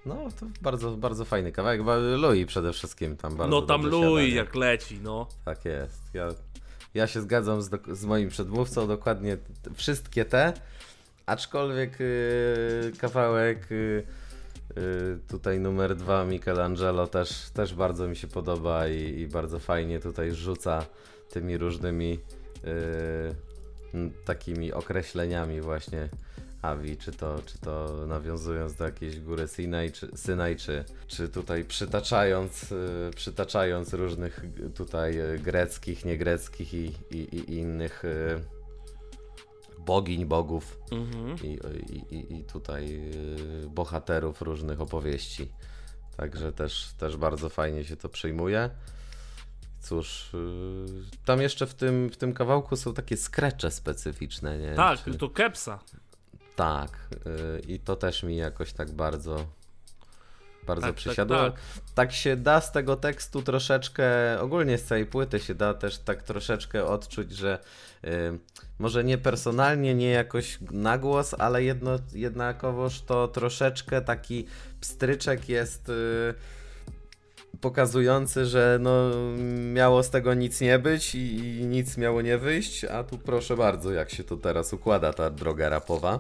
[0.10, 1.82] No, to bardzo, bardzo fajny kawałek.
[2.18, 4.36] Louis przede wszystkim tam bardzo No tam Louis siada, nie?
[4.36, 5.28] jak leci, no.
[5.46, 6.02] Tak jest.
[6.14, 6.28] Ja,
[6.94, 9.38] ja się zgadzam z, z moim przedmówcą, dokładnie
[9.76, 10.54] wszystkie te,
[11.26, 14.06] aczkolwiek yy, kawałek yy,
[15.28, 20.32] tutaj numer dwa Michelangelo też, też bardzo mi się podoba i, i bardzo fajnie tutaj
[20.32, 20.86] rzuca
[21.30, 22.20] tymi różnymi
[23.94, 26.10] yy, takimi określeniami właśnie
[26.62, 31.66] Avi, czy to, czy to nawiązując do jakiejś góry Sinai, czy, Synaj, czy, czy tutaj
[31.66, 38.42] przytaczając, y, przytaczając różnych y, tutaj y, greckich, niegreckich i, i, i innych y,
[39.80, 41.36] bogiń, bogów Mhm.
[41.44, 41.60] i,
[42.16, 43.12] i, i, tutaj
[43.68, 45.52] bohaterów różnych opowieści.
[46.18, 48.70] Także też, też bardzo fajnie się to przyjmuje.
[49.82, 50.30] Cóż,
[51.26, 54.76] tam jeszcze w tym, w tym kawałku są takie skrecze specyficzne, nie?
[54.76, 55.80] Tak, Czy- to kepsa.
[56.60, 56.92] Tak,
[57.28, 59.46] y, i to też mi jakoś tak bardzo
[60.68, 61.38] bardzo Tak, tak, przysiadło.
[61.38, 61.54] Tak,
[61.96, 62.12] tak.
[62.14, 64.06] się da z tego tekstu troszeczkę,
[64.42, 67.60] ogólnie z całej płyty się da też tak troszeczkę odczuć, że
[68.06, 68.10] y,
[68.80, 74.46] może nie personalnie, nie jakoś na głos, ale jedno, jednakowoż to troszeczkę taki
[74.82, 76.34] pstryczek jest y,
[77.62, 79.12] pokazujący, że no
[79.74, 83.58] miało z tego nic nie być i, i nic miało nie wyjść, a tu proszę
[83.58, 86.20] bardzo, jak się to teraz układa ta droga rapowa.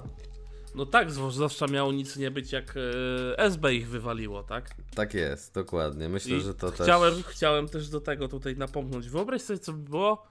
[0.75, 4.75] No tak, zwłaszcza miało nic nie być, jak e, SB ich wywaliło, tak?
[4.95, 6.09] Tak jest, dokładnie.
[6.09, 7.25] Myślę, I że to chciałem, też...
[7.25, 9.09] chciałem też do tego tutaj napomknąć.
[9.09, 10.27] Wyobraź sobie, co by było,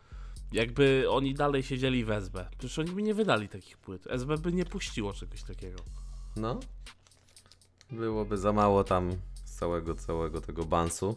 [0.53, 2.49] jakby oni dalej siedzieli w SB.
[2.59, 4.07] Przecież oni by nie wydali takich płyt.
[4.11, 5.79] SB by nie puściło czegoś takiego.
[6.37, 6.61] No.
[7.91, 9.13] Byłoby za mało tam
[9.45, 11.17] z całego, całego tego bansu.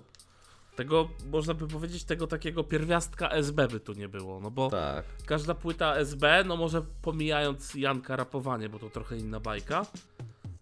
[0.75, 5.05] Tego, można by powiedzieć, tego takiego pierwiastka SB by tu nie było, no bo Tak.
[5.25, 9.85] każda płyta SB, no może pomijając Janka rapowanie, bo to trochę inna bajka,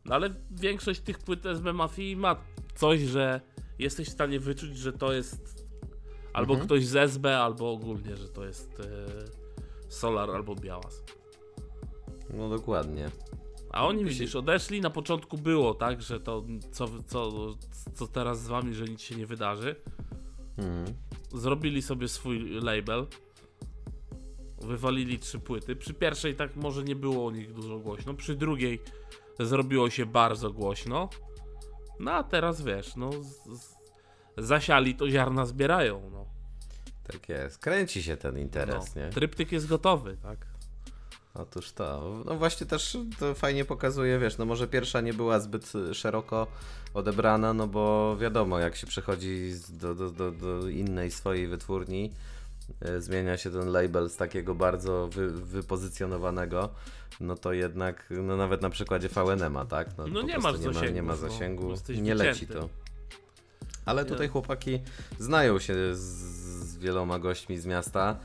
[0.06, 2.36] no ale większość tych płyt SB Mafii ma
[2.76, 3.42] coś, że
[3.80, 5.66] jesteś w stanie wyczuć, że to jest
[6.34, 6.68] albo Mhm.
[6.68, 8.86] ktoś z SB, albo ogólnie, że to jest e,
[9.92, 11.04] Solar albo Białas.
[12.34, 13.10] No dokładnie.
[13.72, 17.32] A oni widzisz, odeszli, na początku było tak, że to co, co,
[17.94, 19.76] co teraz z wami, że nic się nie wydarzy.
[20.58, 20.86] Mhm.
[21.34, 23.08] Zrobili sobie swój label.
[24.62, 25.76] Wywalili trzy płyty.
[25.76, 28.14] Przy pierwszej tak może nie było o nich dużo głośno.
[28.14, 28.82] Przy drugiej
[29.40, 31.10] zrobiło się bardzo głośno.
[32.00, 33.78] No a teraz wiesz, no z, z,
[34.38, 36.10] zasiali to ziarna zbierają.
[36.12, 36.26] No.
[37.04, 37.58] Tak jest.
[37.58, 39.02] Kręci się ten interes, no.
[39.02, 39.10] nie?
[39.10, 40.49] Tryptyk jest gotowy, tak?
[41.34, 42.14] Otóż to.
[42.26, 46.48] No właśnie też to fajnie pokazuje, wiesz, no może pierwsza nie była zbyt szeroko
[46.94, 52.12] odebrana, no bo wiadomo, jak się przechodzi z- do, do, do, do innej swojej wytwórni,
[52.82, 56.70] e, zmienia się ten label z takiego bardzo wy, wypozycjonowanego,
[57.20, 59.88] no to jednak, no nawet na przykładzie VNM-a, tak?
[59.98, 61.18] No po nie masz nie ma, nie ma no.
[61.18, 62.54] zasięgu, nie leci wycięty.
[62.54, 62.70] to.
[63.86, 64.80] Ale tutaj chłopaki
[65.20, 66.00] znają się z,
[66.70, 68.20] z wieloma gośćmi z miasta,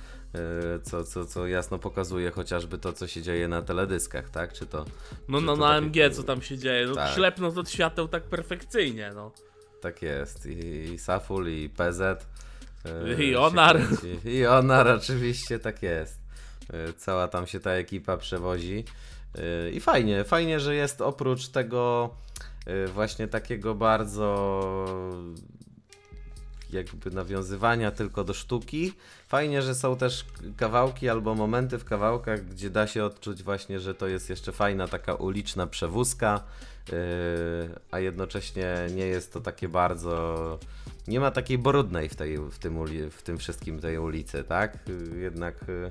[0.83, 4.53] co, co, co jasno pokazuje chociażby to, co się dzieje na teledyskach, tak?
[4.53, 4.85] Czy to
[5.29, 6.87] No, Czy no to na takie- MG co tam się dzieje.
[6.87, 7.15] No Tak.
[7.15, 9.33] ślepno od świateł tak perfekcyjnie, no.
[9.81, 10.47] tak jest.
[10.47, 10.59] I,
[10.95, 12.01] i Saful, i PZ.
[12.01, 13.81] e, I Onar.
[14.25, 16.21] I Onar, oczywiście, tak jest.
[16.73, 18.85] E, Cała tam się ta ekipa przewozi.
[19.39, 22.11] E, I fajnie, fajnie, że jest oprócz tego
[22.67, 24.25] e, właśnie takiego bardzo
[26.75, 28.93] jakby nawiązywania tylko do sztuki.
[29.29, 30.25] Fajnie, że są też
[30.57, 34.89] kawałki albo momenty w kawałkach, gdzie da się odczuć właśnie, że to jest jeszcze fajna
[34.89, 36.45] taka uliczna przewózka,
[36.93, 36.97] yy,
[37.91, 40.59] a jednocześnie nie jest to takie bardzo...
[41.09, 44.79] Nie ma takiej brudnej w, tej, w, tym, uli, w tym wszystkim tej ulicy, tak?
[45.17, 45.91] Jednak yy,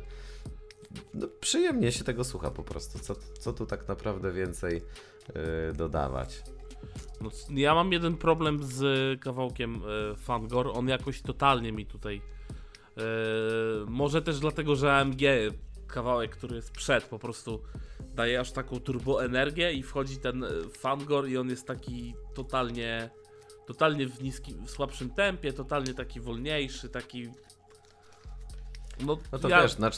[1.13, 2.99] no, przyjemnie się tego słucha po prostu.
[2.99, 4.81] Co, co tu tak naprawdę więcej
[5.35, 6.43] yy, dodawać?
[7.21, 10.71] No, ja mam jeden problem z kawałkiem e, Fangor.
[10.73, 12.21] On jakoś totalnie mi tutaj.
[12.97, 13.01] E,
[13.87, 15.21] może też dlatego, że AMG
[15.87, 17.63] kawałek, który jest przed, po prostu
[18.15, 23.09] daje aż taką turboenergię i wchodzi ten e, Fangor i on jest taki totalnie.
[23.67, 27.29] Totalnie w niskim, w słabszym tempie, totalnie taki wolniejszy, taki.
[28.99, 29.89] No, No to ja wiesz, na,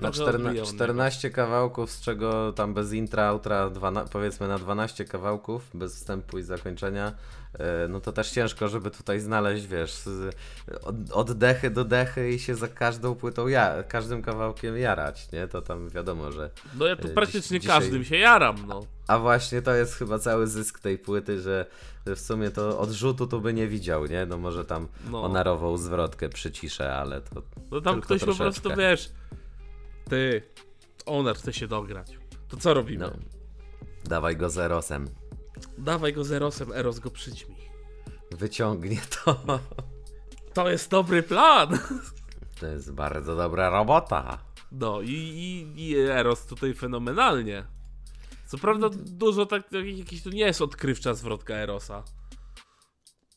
[0.00, 0.66] Na trochę odbiję 14, od niego.
[0.66, 6.38] 14 kawałków, z czego tam bez intra, outra, dwana, powiedzmy na 12 kawałków, bez wstępu
[6.38, 7.12] i zakończenia,
[7.88, 10.02] no to też ciężko, żeby tutaj znaleźć, wiesz,
[10.82, 15.48] od, od dechy do dechy i się za każdą płytą, ja, każdym kawałkiem jarać, nie?
[15.48, 18.80] To tam wiadomo, że No ja tu e, praktycznie dziś- dzisiaj- każdym się jaram, no.
[19.08, 21.66] A właśnie to jest chyba cały zysk tej płyty, że
[22.06, 24.26] w sumie to odrzutu tu by nie widział, nie?
[24.26, 25.22] No może tam No.
[25.22, 28.60] onarową zwrotkę przyciszę, ale to No tam ktoś po troszeczkę.
[28.60, 29.10] prostu, wiesz,
[30.08, 30.42] ty,
[31.06, 32.18] Onar chce się dograć.
[32.48, 33.04] To co robimy?
[33.04, 33.12] no.
[34.04, 35.08] Dawaj go zerosem.
[35.78, 37.56] Dawaj go zerosem, Eros go przyćmi.
[38.30, 39.40] Wyciągnie to.
[40.54, 41.78] To jest dobry plan!
[42.60, 44.38] To jest bardzo dobra robota.
[44.72, 47.64] No i, i, i Eros tutaj fenomenalnie.
[48.46, 49.62] Co prawda dużo tak,
[49.98, 52.02] jakiś tu nie jest odkrywcza zwrotka Erosa.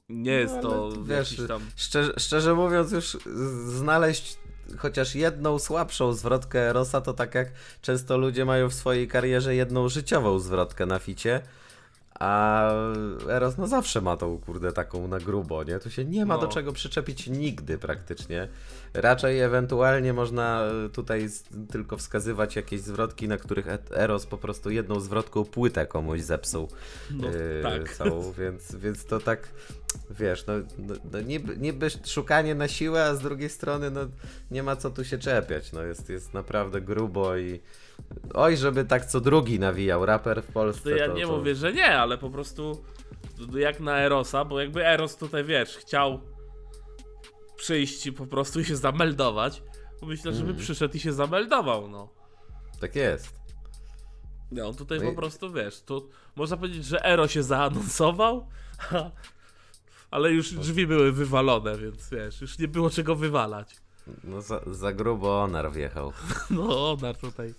[0.10, 1.62] Nie jest No, to wiesz, jakiś tam...
[1.76, 4.38] Szczerze, szczerze mówiąc, już z- znaleźć
[4.78, 9.90] chociaż jedną słabszą zwrotkę Erosa, to tak jak często ludzie mają w swojej karierze jedną
[9.90, 11.42] życiową zwrotkę na ficie.
[12.20, 12.70] A
[13.30, 15.80] Eros no zawsze ma tą kurde taką na grubo, nie?
[15.80, 16.42] Tu się nie ma No.
[16.42, 18.48] do czego przyczepić nigdy praktycznie.
[18.94, 21.30] Raczej ewentualnie można e, tutaj
[21.72, 26.68] tylko wskazywać jakieś zwrotki, na których E- Eros po prostu jedną zwrotką płytę komuś zepsuł.
[27.12, 27.94] No, Yy, tak.
[27.96, 29.48] całą, więc, więc to tak,
[30.10, 34.02] wiesz, no, no, no niby, niby szukanie na siłę, a z drugiej strony no,
[34.52, 37.60] nie ma co tu się czepiać, no jest, jest naprawdę grubo i
[38.34, 40.84] oj, żeby tak co drugi nawijał raper w Polsce.
[40.90, 41.38] To ja to, nie to...
[41.38, 42.84] mówię, że nie, ale po prostu
[43.56, 46.20] jak na Erosa, bo jakby Eros tutaj, wiesz, chciał
[47.56, 49.64] przyjść i po prostu i się zameldować,
[50.02, 50.60] myślę, żeby Mhm.
[50.66, 52.10] przyszedł i się zameldował, no.
[52.80, 53.40] Tak jest.
[54.52, 56.02] Nie, on tutaj No po i- prostu, wiesz, to
[56.36, 58.48] można powiedzieć, że Ero się zaanonsował,
[60.12, 63.76] ale już drzwi były wywalone, więc wiesz, już nie było czego wywalać.
[64.24, 66.14] No za, za grubo Onar wjechał.
[66.50, 67.54] No, Onar tutaj,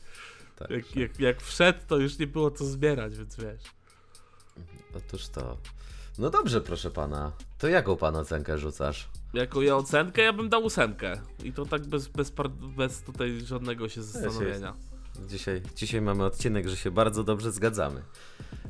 [0.56, 0.70] Tak.
[0.70, 3.62] jak, jak, jak wszedł, to już nie było co zbierać, więc wiesz.
[4.96, 5.56] Otóż to.
[6.18, 7.32] No dobrze, proszę pana.
[7.58, 9.08] To jaką pan ocenkę rzucasz?
[9.34, 11.20] Jako ja ocenkę, ja bym dał ósemkę.
[11.44, 12.32] I to tak bez, bez,
[12.76, 14.74] bez tutaj żadnego się zastanowienia.
[15.28, 18.02] Dzisiaj, dzisiaj mamy odcinek, że się bardzo dobrze zgadzamy.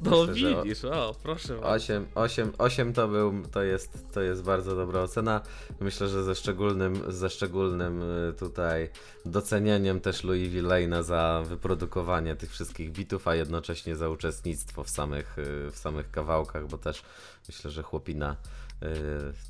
[0.02, 1.68] No Myślę, że o- widzisz, o, proszę bardzo.
[1.68, 5.40] 8, 8, 8 to był, to jest, to jest bardzo dobra ocena.
[5.80, 8.90] Myślę, że ze szczególnym, ze szczególnym y, tutaj
[9.24, 15.38] docenieniem też Louis Villaina za wyprodukowanie tych wszystkich bitów, a jednocześnie za uczestnictwo w samych,
[15.38, 17.02] y, w samych kawałkach, bo też
[17.48, 18.36] myślę, że chłopina,
[18.82, 18.86] y,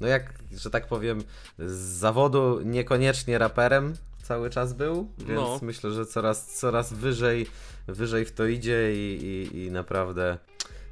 [0.01, 1.23] no jak, że tak powiem,
[1.59, 5.59] z zawodu niekoniecznie raperem cały czas był, więc No.
[5.63, 7.47] myślę, że coraz, coraz wyżej,
[7.87, 10.39] wyżej w to idzie i, i, i naprawdę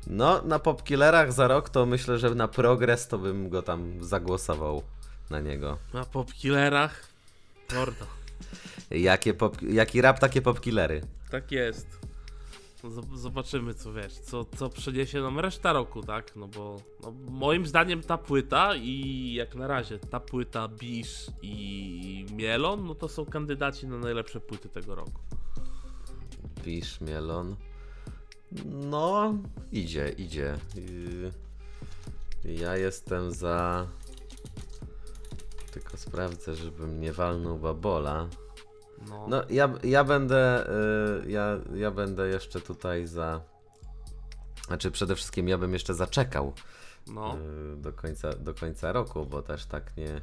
[0.07, 4.83] no, na Popkillerach za rok to myślę, że na progres to bym go tam zagłosował
[5.31, 5.79] na niego.
[5.95, 7.07] Na popkillerach,
[7.75, 8.07] mordo.
[8.91, 11.03] Jakie pop, jaki rap, takie Popkillery.
[11.31, 12.02] Tak jest.
[12.91, 16.37] Zob- Zobaczymy, co wiesz, co, co przyniesie nam reszta roku, tak?
[16.37, 22.27] No bo no, moim zdaniem ta płyta i jak na razie ta płyta Bisz i
[22.37, 25.21] Mielon, no to są kandydaci na najlepsze płyty tego roku.
[26.65, 27.57] Pisz, Mielon.
[28.65, 29.35] No,
[29.73, 30.59] idzie, idzie.
[30.77, 31.33] Yy,
[32.55, 33.87] Ja jestem za...
[35.73, 38.29] Tylko sprawdzę, żebym nie walnął babola.
[39.09, 40.67] No, No, ja, ja będę.
[41.25, 43.41] y, ja, ja będę jeszcze tutaj za.
[44.67, 46.53] Znaczy, przede wszystkim ja bym jeszcze zaczekał
[47.07, 47.37] no.
[47.73, 50.21] y, do, końca, do końca roku, bo też tak nie.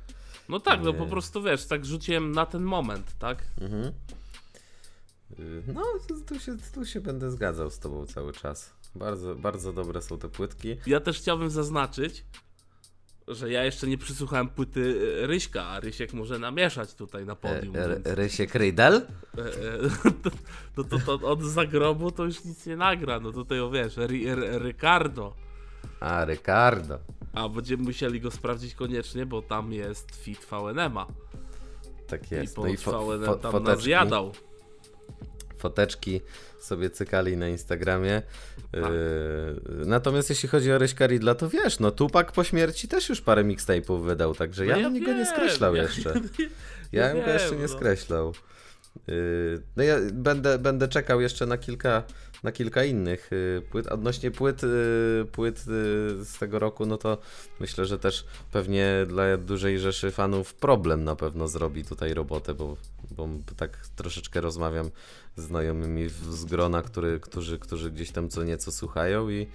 [0.50, 0.98] no tak, no nie.
[0.98, 3.44] po prostu wiesz, tak rzuciłem na ten moment, tak?
[3.62, 3.84] Mhm.
[5.40, 5.84] Y, No,
[6.28, 8.74] tu się, tu się będę zgadzał z Tobą cały czas.
[8.96, 10.78] Bardzo, bardzo dobre są te płytki.
[10.86, 12.26] Ja też chciałbym zaznaczyć,
[13.30, 17.36] że ja jeszcze nie przysłuchałem płyty e, Ryśka, a Rysiek może namieszać tutaj na E,
[17.36, 17.76] podium.
[17.76, 18.06] e, więc...
[18.06, 18.94] Rysie Krydel?
[19.38, 19.52] E, e,
[20.76, 23.20] to, to, to od zagrobu to już nic nie nagra.
[23.20, 23.96] No tutaj o wiesz,
[24.60, 25.34] Ricardo.
[26.00, 27.00] A, Ricardo.
[27.34, 31.08] A będziemy musieli go sprawdzić koniecznie, bo tam jest fit VNM-a.
[32.08, 32.56] Tak I jest.
[32.56, 34.32] po No i fo, VNM tam foteczki, nas jadał.
[35.60, 36.22] Foteczki
[36.62, 38.22] sobie cykali na Instagramie.
[38.72, 38.82] Tak.
[38.82, 43.22] Yy, natomiast jeśli chodzi o Ryśka Ridla, to wiesz, no Tupak po śmierci też już
[43.22, 46.14] parę mixtape'ów wydał, także No ja, ja bym go nie skreślał ja- jeszcze.
[46.92, 47.68] ja Ja bym go jeszcze nie no.
[47.68, 48.34] skreślał.
[49.08, 52.04] Yy, no ja będę, będę czekał jeszcze na kilka,
[52.44, 53.88] na kilka innych yy, płyt.
[53.88, 57.18] Odnośnie płyt, yy, płyt yy, z tego roku, no to
[57.60, 62.78] myślę, że też pewnie dla dużej rzeszy fanów problem na pewno zrobi tutaj robotę, bo,
[63.12, 64.90] bo tak troszeczkę rozmawiam
[65.36, 69.48] z znajomymi z grona, który, którzy, którzy gdzieś tam co nieco słuchają i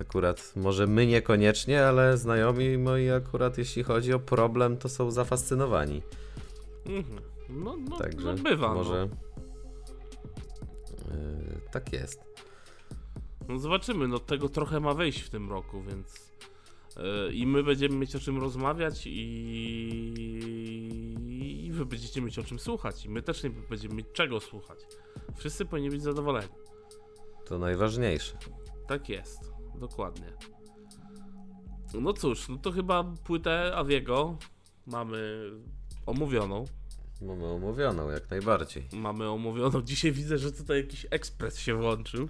[0.00, 6.02] akurat może my niekoniecznie, ale znajomi moi akurat jeśli chodzi o problem, to są zafascynowani.
[6.86, 7.20] Mhm.
[7.48, 8.74] No, no, Także no bywa.
[8.74, 9.08] może.
[9.10, 9.32] No.
[11.14, 12.31] Yy, tak jest.
[13.52, 16.32] No zobaczymy, no tego trochę ma wyjść w tym roku, więc
[16.96, 19.12] e, i my będziemy mieć o czym rozmawiać i...
[21.66, 24.78] i wy będziecie mieć o czym słuchać i my też nie będziemy mieć czego słuchać.
[25.36, 26.48] Wszyscy powinni być zadowoleni.
[27.46, 28.38] To najważniejsze.
[28.88, 30.32] Tak jest, dokładnie.
[32.00, 34.38] No cóż, no to chyba płytę Aviego
[34.86, 35.50] mamy
[36.06, 36.64] omówioną.
[37.22, 38.88] Mamy omówioną, jak najbardziej.
[38.92, 39.82] Mamy omówioną.
[39.82, 42.28] Dzisiaj widzę, że tutaj jakiś ekspres się włączył.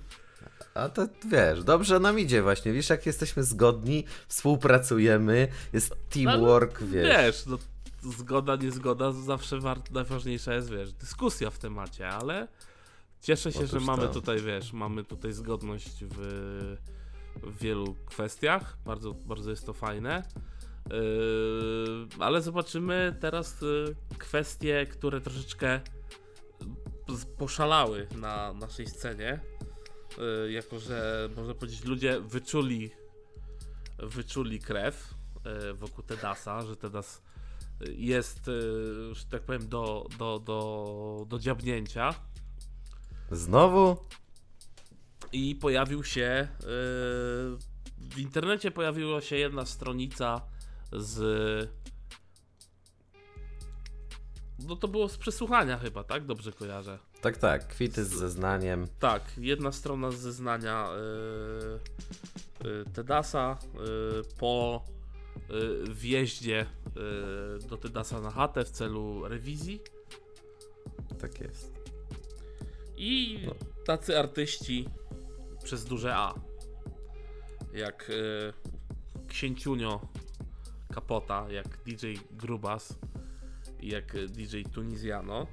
[0.74, 2.72] A to wiesz, dobrze nam idzie właśnie.
[2.72, 7.08] Wiesz, jak jesteśmy zgodni, współpracujemy, jest teamwork, No, wiesz.
[7.08, 7.58] Wiesz, no,
[8.02, 9.58] zgoda, niezgoda, zawsze
[9.90, 12.48] najważniejsza jest, wiesz, dyskusja w temacie, ale
[13.20, 14.08] cieszę się, że Otóż mamy to.
[14.08, 16.16] tutaj, wiesz, mamy tutaj zgodność w,
[17.42, 18.76] w wielu kwestiach.
[18.84, 20.22] Bardzo, bardzo jest to fajne.
[20.90, 25.80] Yy, ale zobaczymy teraz yy, kwestie, które troszeczkę
[27.38, 29.40] poszalały na naszej scenie.
[30.18, 32.90] Yy, jako, że można powiedzieć, ludzie wyczuli
[33.98, 37.22] wyczuli krew yy, wokół Tedasa, że Tedas
[37.80, 42.14] jest, yy, że tak powiem, do, do, do, do dziabnięcia.
[43.30, 43.96] Znowu?
[45.32, 46.48] I pojawił się
[47.98, 50.40] w internecie pojawiła się jedna stronica
[50.92, 51.70] z
[54.58, 56.26] no to było z przesłuchania chyba, tak?
[56.26, 56.98] Dobrze kojarzę.
[57.22, 58.86] Tak, tak, kwity z zeznaniem.
[59.00, 60.88] Tak, jedna strona z zeznania
[62.62, 64.84] yy, yy, Tedasa yy, po
[65.50, 66.66] yy, wjeździe
[66.96, 69.80] yy, do Tedasa na chatę w celu rewizji
[71.20, 71.72] Tak jest.
[72.96, 73.54] i No.
[73.86, 74.88] tacy artyści
[75.64, 76.34] przez duże A
[77.74, 78.52] jak yy,
[79.28, 80.00] Księciunio
[80.94, 82.98] Kapota, jak DJ Grubas
[83.80, 85.46] i jak y, DJ Tunizjano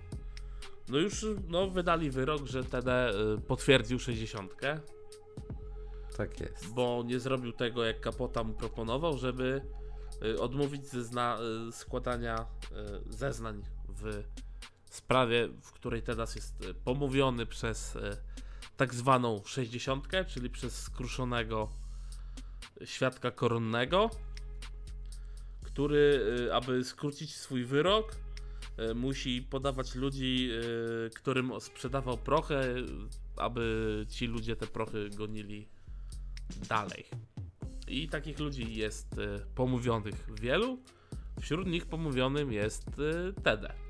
[0.90, 4.56] no już no, wydali wyrok, że TD y, potwierdził 60
[6.18, 6.68] Tak jest.
[6.68, 9.62] bo nie zrobił tego, jak Kapota mu proponował, żeby
[10.24, 12.46] y, odmówić zezna- y, składania
[13.10, 14.24] zeznań w
[14.86, 17.98] sprawie, w której teraz jest pomówiony przez
[18.78, 21.70] tak zwaną 60, czyli przez skruszonego
[22.86, 24.10] świadka koronnego,
[25.64, 26.22] który,
[26.54, 28.16] aby skrócić swój wyrok,
[28.96, 30.50] musi podawać ludzi,
[31.08, 32.76] y, którym sprzedawał prochę,
[33.38, 35.68] aby ci ludzie te prochy gonili
[36.70, 37.06] dalej.
[37.88, 40.80] I takich ludzi jest y, pomówionych wielu.
[41.42, 42.86] Wśród nich pomówionym jest
[43.44, 43.89] Tede.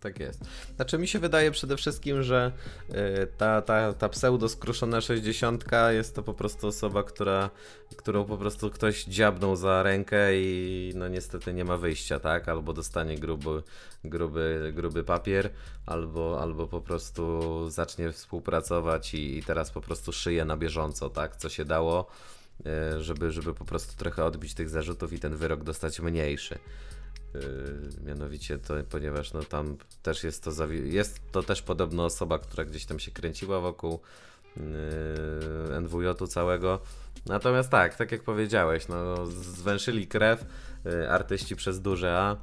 [0.00, 0.40] Tak jest.
[0.76, 2.52] Znaczy mi się wydaje przede wszystkim, że
[2.90, 2.94] y,
[3.38, 7.50] ta, ta, ta pseudo skruszona 60 jest to po prostu osoba, która,
[7.96, 12.48] którą po prostu ktoś dziabnął za rękę i no niestety nie ma wyjścia, tak?
[12.48, 13.62] Albo dostanie gruby,
[14.04, 15.50] gruby, gruby papier,
[15.86, 21.36] albo, albo po prostu zacznie współpracować i, i teraz po prostu szyje na bieżąco, tak?
[21.36, 22.06] Co się dało,
[22.96, 26.58] y, żeby, żeby po prostu trochę odbić tych zarzutów i ten wyrok dostać mniejszy.
[27.34, 27.40] Yy,
[28.04, 32.84] mianowicie to, ponieważ no tam też jest to jest to też podobno osoba, która gdzieś
[32.84, 34.00] tam się kręciła wokół
[34.56, 36.80] yy, NWJ-u całego.
[37.26, 40.44] Natomiast tak, tak jak powiedziałeś, no zwęszyli krew
[40.84, 42.36] yy, artyści przez duże A,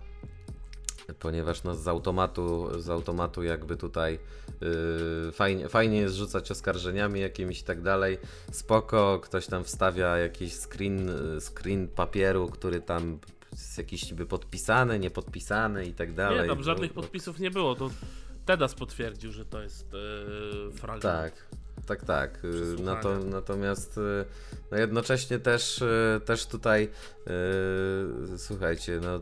[1.20, 4.20] ponieważ no z automatu, z automatu jakby tutaj
[4.62, 8.18] yy, fajnie, fajnie jest rzucać oskarżeniami jakimiś i tak dalej.
[8.52, 13.20] Spoko, ktoś tam wstawia jakiś screen, screen papieru, który tam
[13.60, 16.42] jest jakiś niby podpisany, niepodpisany i tak dalej.
[16.42, 17.76] Nie, tam żadnych No, no, podpisów nie było.
[17.76, 17.90] To
[18.46, 21.04] Tedas potwierdził, że to jest yy, fragment.
[21.04, 21.34] Tak,
[21.86, 22.40] tak, tak.
[22.84, 24.26] Nato, natomiast y,
[24.72, 25.84] no jednocześnie też,
[26.26, 26.90] też tutaj
[28.34, 29.20] y, słuchajcie, no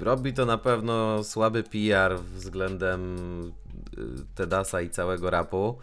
[0.00, 3.16] robi to na pewno słaby PR względem
[4.34, 5.78] Tedasa i całego rapu,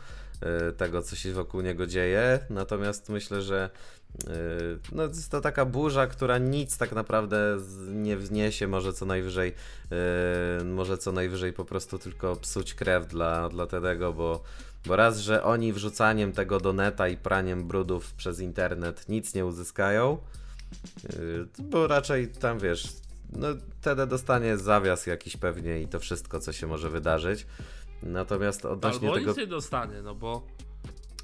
[0.77, 2.39] tego co się wokół niego dzieje.
[2.49, 3.69] Natomiast myślę, że
[4.23, 4.27] y,
[4.91, 7.57] no jest to taka burza, która nic tak naprawdę
[7.87, 9.53] nie wzniesie, może co najwyżej
[10.61, 13.67] y, może co najwyżej po prostu tylko psuć krew dla, dla
[14.13, 14.43] bo
[14.85, 19.45] bo raz, że oni wrzucaniem tego do neta i praniem brudów przez internet nic nie
[19.45, 20.17] uzyskają,
[21.59, 22.87] bo raczej tam wiesz,
[23.33, 23.47] no
[23.81, 27.45] TD dostanie zawias jakiś pewnie i to wszystko, co się może wydarzyć.
[28.03, 29.33] Natomiast odnośnie Albo tego.
[29.33, 30.47] nie dostanie, no bo.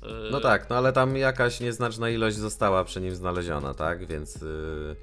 [0.04, 4.08] yy, No tak, no ale tam jakaś nieznaczna ilość została przy nim znaleziona, tak?
[4.08, 4.96] Więc yy,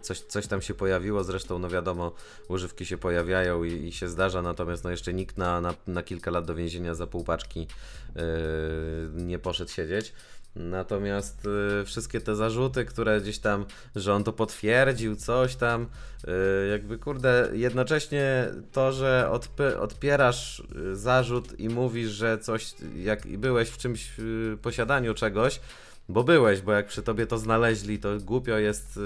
[0.00, 1.24] coś, coś tam się pojawiło.
[1.24, 2.12] Zresztą, no wiadomo,
[2.48, 6.30] używki się pojawiają i, i się zdarza, natomiast no jeszcze nikt na, na, na kilka
[6.30, 8.22] lat do więzienia za pół paczki yy,
[9.14, 10.12] nie poszedł siedzieć.
[10.56, 11.46] Natomiast
[11.80, 13.64] y, wszystkie te zarzuty, które gdzieś tam,
[13.96, 15.86] że on to potwierdził, coś tam,
[16.24, 19.30] y, jakby kurde, jednocześnie to, że
[19.80, 25.60] odpierasz y, zarzut i mówisz, że coś, jak byłeś w czymś y, posiadaniu czegoś,
[26.08, 28.96] bo byłeś, bo jak przy tobie to znaleźli, to głupio jest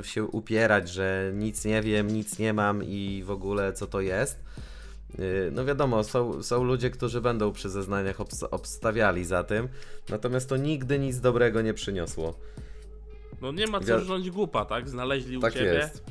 [0.00, 4.00] y, się upierać, że nic nie wiem, nic nie mam i w ogóle co to
[4.00, 4.38] jest.
[5.18, 9.68] Yy, No wiadomo, są, są ludzie, którzy będą przy zeznaniach obs- obstawiali za tym,
[10.08, 12.34] natomiast to nigdy nic dobrego nie przyniosło.
[13.42, 14.88] No nie ma co rządzić głupa, tak?
[14.88, 15.66] Znaleźli u Tak ciebie.
[15.74, 15.98] jest.
[15.98, 16.02] y,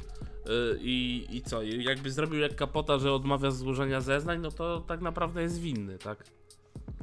[0.82, 1.64] I, I co?
[1.64, 6.24] Jakby zrobił jak kapota, że odmawia złożenia zeznań, no to tak naprawdę jest winny, tak?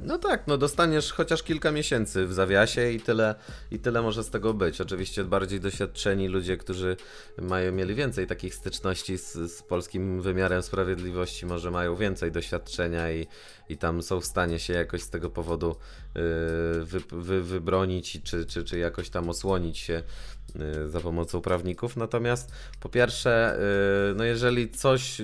[0.01, 3.35] No tak, no dostaniesz chociaż kilka miesięcy w zawiasie i tyle,
[3.71, 4.81] i tyle może z tego być.
[4.81, 6.97] Oczywiście bardziej doświadczeni ludzie, którzy
[7.41, 13.27] mają, mieli więcej takich styczności z, z polskim wymiarem sprawiedliwości, może mają więcej doświadczenia i,
[13.69, 15.75] i tam są w stanie się jakoś z tego powodu
[16.15, 16.21] yy,
[16.85, 20.03] wy, wy, wybronić czy, czy, czy jakoś tam osłonić się
[20.87, 21.97] za pomocą prawników.
[21.97, 23.59] Natomiast po pierwsze,
[24.09, 25.21] yy, no jeżeli coś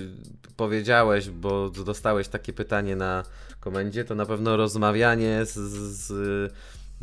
[0.58, 3.24] powiedziałeś, bo dostałeś takie pytanie na
[3.60, 5.54] komendzie, to na pewno rozmawianie z,
[5.98, 6.14] z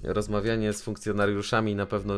[0.03, 2.15] rozmawianie z funkcjonariuszami na pewno,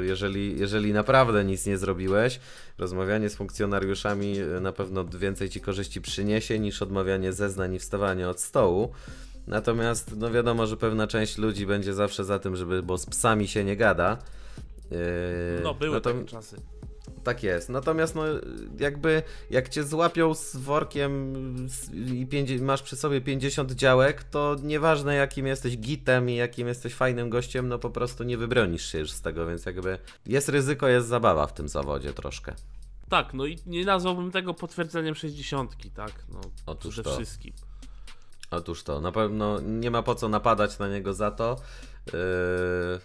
[0.00, 2.40] y, jeżeli, jeżeli naprawdę nic nie zrobiłeś,
[2.78, 8.28] rozmawianie z funkcjonariuszami y, na pewno więcej ci korzyści przyniesie niż odmawianie zeznań i wstawanie
[8.28, 8.92] od stołu.
[9.46, 13.48] Natomiast no wiadomo, że pewna część ludzi będzie zawsze za tym, żeby, bo z psami
[13.48, 14.18] się nie gada.
[14.90, 14.98] Yy,
[15.62, 16.56] No były no to- takie czasy.
[17.24, 17.68] tak jest.
[17.68, 18.22] Natomiast no
[18.78, 21.34] jakby jak cię złapią z workiem
[21.98, 22.26] i
[22.62, 27.68] masz przy sobie 50 działek, to nieważne jakim jesteś gitem i jakim jesteś fajnym gościem,
[27.68, 31.46] no po prostu nie wybronisz się już z tego, więc jakby jest ryzyko, jest zabawa
[31.46, 32.54] w tym zawodzie troszkę.
[33.08, 36.12] Tak, no i nie nazwałbym tego potwierdzeniem 60, tak?
[36.32, 37.16] No, Otóż przede to.
[37.16, 37.52] wszystkim.
[38.50, 41.56] Otóż to, na pewno nie ma po co napadać na niego za to.
[42.06, 42.12] Yy,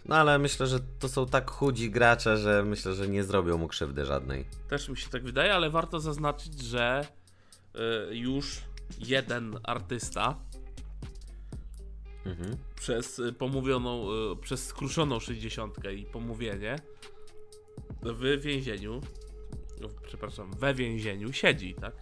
[0.05, 3.67] no ale myślę, że to są tak chudzi gracze, że myślę, że nie zrobią mu
[3.67, 4.45] krzywdy żadnej.
[4.67, 7.05] Też mi się tak wydaje, ale warto zaznaczyć, że
[8.11, 8.61] y, już
[8.99, 10.35] jeden artysta
[12.25, 12.57] Mhm.
[12.75, 16.75] przez y, pomówioną, y, przez skruszoną 60 i pomówienie
[18.01, 19.01] w więzieniu,
[19.81, 21.95] no, przepraszam, we więzieniu siedzi, tak?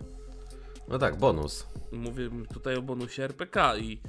[0.88, 1.68] No tak, bonus.
[1.91, 4.02] Mówię tutaj o bonusie RPK i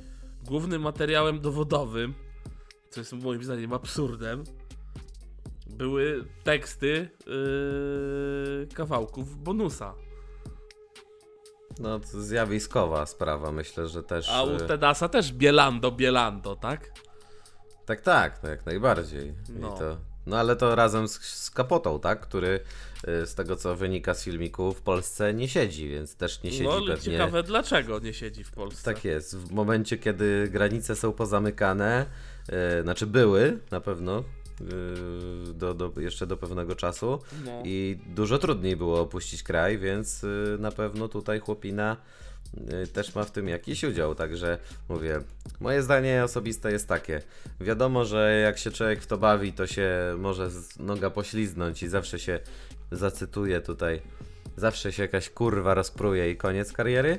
[0.45, 2.14] głównym materiałem dowodowym,
[2.91, 4.45] co jest moim zdaniem absurdem,
[5.66, 9.95] były teksty yy, kawałków bonusa.
[11.78, 14.28] No to zjawiskowa sprawa, myślę, że też...
[14.30, 16.93] A u yy, Tedasa też Bielando, Bielando, tak?
[17.86, 19.34] Tak, tak, no jak najbardziej.
[19.49, 19.74] No.
[19.74, 19.97] I to,
[20.27, 22.21] no ale to razem z, z Kapotą, tak?
[22.21, 22.61] Który
[23.09, 26.64] y, z tego co wynika z filmiku w Polsce nie siedzi, więc też nie siedzi
[26.64, 27.12] No pewnie.
[27.12, 28.95] ciekawe dlaczego nie siedzi w Polsce.
[28.95, 29.37] Tak jest.
[29.37, 32.07] W momencie, kiedy granice są pozamykane,
[32.79, 34.25] y, znaczy były na pewno
[34.61, 37.62] y, do, do, jeszcze do pewnego czasu No.
[37.64, 41.97] i dużo trudniej było opuścić kraj, więc y, na pewno tutaj chłopina
[42.92, 44.14] też ma w tym jakiś udział.
[44.14, 45.20] Także mówię,
[45.61, 47.22] moje zdanie osobiste jest takie.
[47.61, 52.18] Wiadomo, że jak się człowiek w to bawi, to się może noga pośliznąć i zawsze
[52.18, 52.40] się
[52.92, 54.03] zacytuję tutaj.
[54.57, 57.18] Zawsze się jakaś kurwa rozpruje i koniec kariery.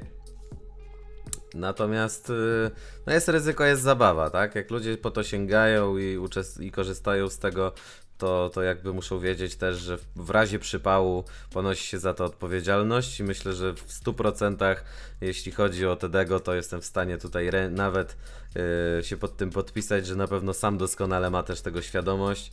[1.53, 2.71] Natomiast y,
[3.05, 4.55] no jest ryzyko, jest zabawa, tak?
[4.55, 6.17] Jak ludzie po to sięgają i,
[6.59, 7.73] i korzystają z tego,
[8.22, 13.19] to, to jakby muszą wiedzieć też, że w- razie przypału ponosi się za to odpowiedzialność
[13.19, 14.76] i myślę, że w 100%
[15.22, 18.17] jeśli chodzi o Tedego, to jestem w stanie tutaj rę- nawet
[18.99, 22.51] y, się pod tym podpisać, że na pewno sam doskonale ma też tego świadomość.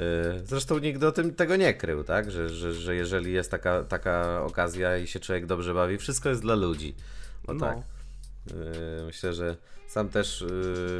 [0.00, 0.02] Y,
[0.46, 2.30] Zresztą nigdy o tym tego nie krył, tak?
[2.30, 6.42] Że, że, że jeżeli jest taka, taka okazja i się człowiek dobrze bawi, wszystko jest
[6.42, 6.94] dla ludzi.
[7.46, 7.60] O No.
[7.66, 7.78] tak.
[8.46, 9.56] Yy, Myślę, że
[9.88, 10.40] sam też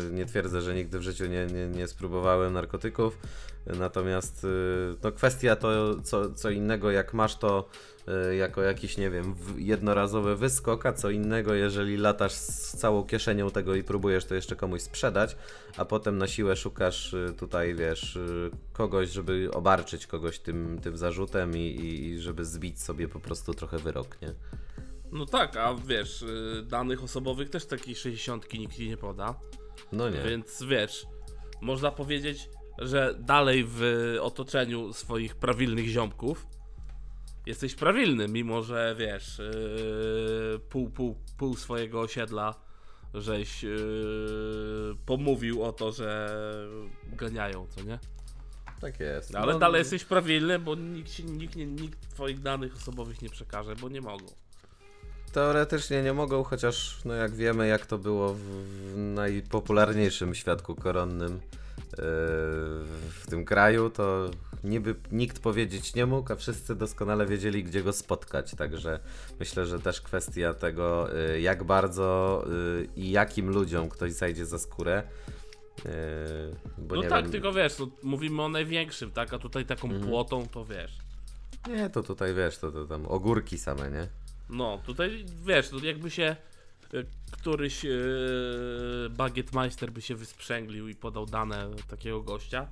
[0.03, 3.19] yy, nie twierdzę, że nigdy w życiu nie, nie, nie spróbowałem narkotyków.
[3.79, 7.69] Natomiast yy, no kwestia to co, co innego, jak masz to
[8.07, 13.51] yy, jako jakiś, nie wiem, jednorazowy wyskok, a co innego, jeżeli latasz z całą kieszenią
[13.51, 15.37] tego i próbujesz to jeszcze komuś sprzedać,
[15.77, 18.19] a potem na siłę szukasz yy, tutaj, wiesz,
[18.73, 23.79] kogoś, żeby obarczyć kogoś tym, tym zarzutem i, i, żeby zbić sobie po prostu trochę
[23.79, 24.35] wyrok, nie?
[25.13, 29.41] No tak, a wiesz, y, danych osobowych też takiej 60 nikt nie poda.
[29.93, 30.23] No nie.
[30.23, 31.07] Więc wiesz,
[31.61, 32.49] można powiedzieć,
[32.79, 33.83] że dalej w
[34.21, 36.47] otoczeniu swoich prawilnych ziomków
[37.47, 42.55] jesteś prawilny, mimo że wiesz, yy, pół, pół, pół swojego osiedla
[43.15, 46.39] żeś yy, pomówił o to, że
[47.13, 47.99] ganiają, co nie?
[48.81, 49.35] Tak jest.
[49.35, 53.29] Ale No, dalej jesteś prawilny, bo nikt, ci, nikt, nie, nikt twoich danych osobowych nie
[53.29, 54.27] przekaże, bo nie mogą.
[55.33, 58.41] Teoretycznie nie mogą, chociaż no jak wiemy jak to było w,
[58.97, 61.41] najpopularniejszym świadku koronnym
[63.11, 64.31] w tym kraju, to
[64.65, 69.01] niby nikt powiedzieć nie mógł, a wszyscy doskonale wiedzieli gdzie go spotkać, także
[69.41, 74.59] myślę, że też kwestia tego yy, jak bardzo yy, i jakim ludziom ktoś zajdzie za
[74.59, 75.03] skórę.
[75.85, 75.91] Yy,
[76.79, 79.33] bo no tak, wiem, tylko wiesz, no, mówimy o największym, tak?
[79.35, 80.09] A tutaj taką Mhm.
[80.09, 80.99] płotą to wiesz.
[81.69, 84.09] Nie, to tutaj wiesz, to, to tam ogórki same, nie?
[84.51, 86.48] No, tutaj wiesz, to jakby się y,
[87.31, 92.69] któryś yy, bagietmeister by się wysprzęglił i podał dane takiego gościa,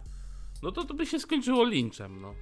[0.63, 2.35] no to to by się skończyło linczem, no.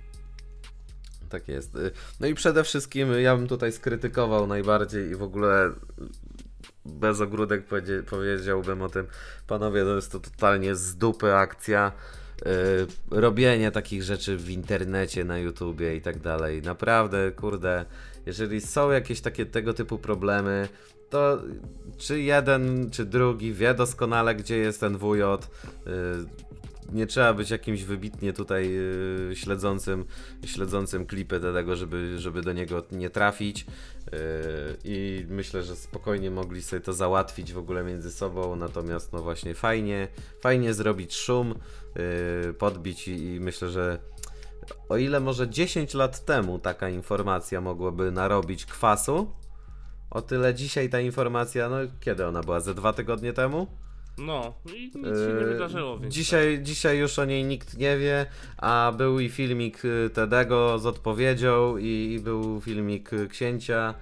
[1.28, 1.76] Tak jest.
[1.76, 5.70] Y, No i przede wszystkim ja bym tutaj skrytykował najbardziej i w ogóle
[6.84, 7.64] bez ogródek
[8.10, 9.06] powiedziałbym o tym,
[9.46, 11.92] panowie, to jest to totalnie z dupy akcja.
[13.10, 16.62] robienie takich rzeczy w internecie, na YouTubie i tak dalej.
[16.62, 17.84] Naprawdę, kurde,
[18.26, 20.68] jeżeli są jakieś takie tego typu problemy,
[21.10, 21.42] to
[21.98, 25.22] czy jeden, czy drugi wie doskonale, gdzie jest ten WJ.
[25.22, 26.44] y,
[26.92, 28.70] nie trzeba być jakimś wybitnie tutaj
[29.30, 30.04] y, śledzącym,
[30.44, 33.60] śledzącym klipy tego, żeby, żeby do niego nie trafić.
[33.60, 33.66] Y,
[34.84, 38.56] I myślę, że spokojnie mogli sobie to załatwić w ogóle między sobą.
[38.56, 40.08] Natomiast no właśnie fajnie,
[40.40, 41.54] fajnie zrobić szum,
[42.58, 43.98] podbić i, i myślę, że
[44.88, 49.32] o ile może 10 lat temu taka informacja mogłaby narobić kwasu,
[50.10, 52.60] o tyle dzisiaj ta informacja, no kiedy ona była?
[52.60, 53.66] Ze dwa tygodnie temu?
[54.18, 56.14] No, i nic się nie Yy, wydarzyło, więc...
[56.14, 60.86] Dzisiaj, dzisiaj już o niej nikt nie wie, a był i filmik y, Tedego z
[60.86, 63.94] odpowiedzią i, i był filmik y, księcia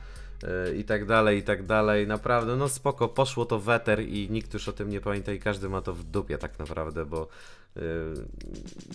[0.77, 2.07] i tak dalej, i tak dalej.
[2.07, 5.69] Naprawdę, no spoko, poszło to weter i nikt już o tym nie pamięta i każdy
[5.69, 7.29] ma to w dupie tak naprawdę, bo
[7.77, 7.81] y,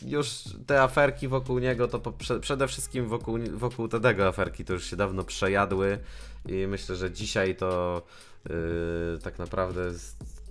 [0.06, 4.74] już te aferki wokół niego, to po, prze, przede wszystkim wokół, wokół Tedego aferki to
[4.74, 6.00] już się dawno przejadły
[6.46, 8.02] i myślę, że dzisiaj to
[8.50, 9.92] y, tak naprawdę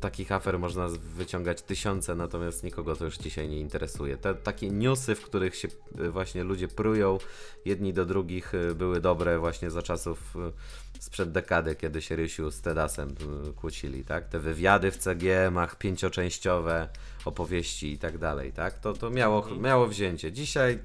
[0.01, 4.17] takich afer można wyciągać tysiące, natomiast nikogo to już dzisiaj nie interesuje.
[4.17, 5.69] Te takie newsy, w których się
[6.01, 7.19] y, właśnie ludzie prują
[7.65, 12.51] jedni do drugich, y, były dobre właśnie za czasów y, sprzed dekady, kiedy się Rysiu
[12.51, 13.15] z Tedasem
[13.57, 14.29] kłócili, tak?
[14.29, 16.89] Te wywiady w CGM-ach, pięcioczęściowe,
[17.25, 18.79] opowieści i tak dalej, tak?
[18.79, 20.33] To, to miało, miało wzięcie.
[20.33, 20.79] Dzisiaj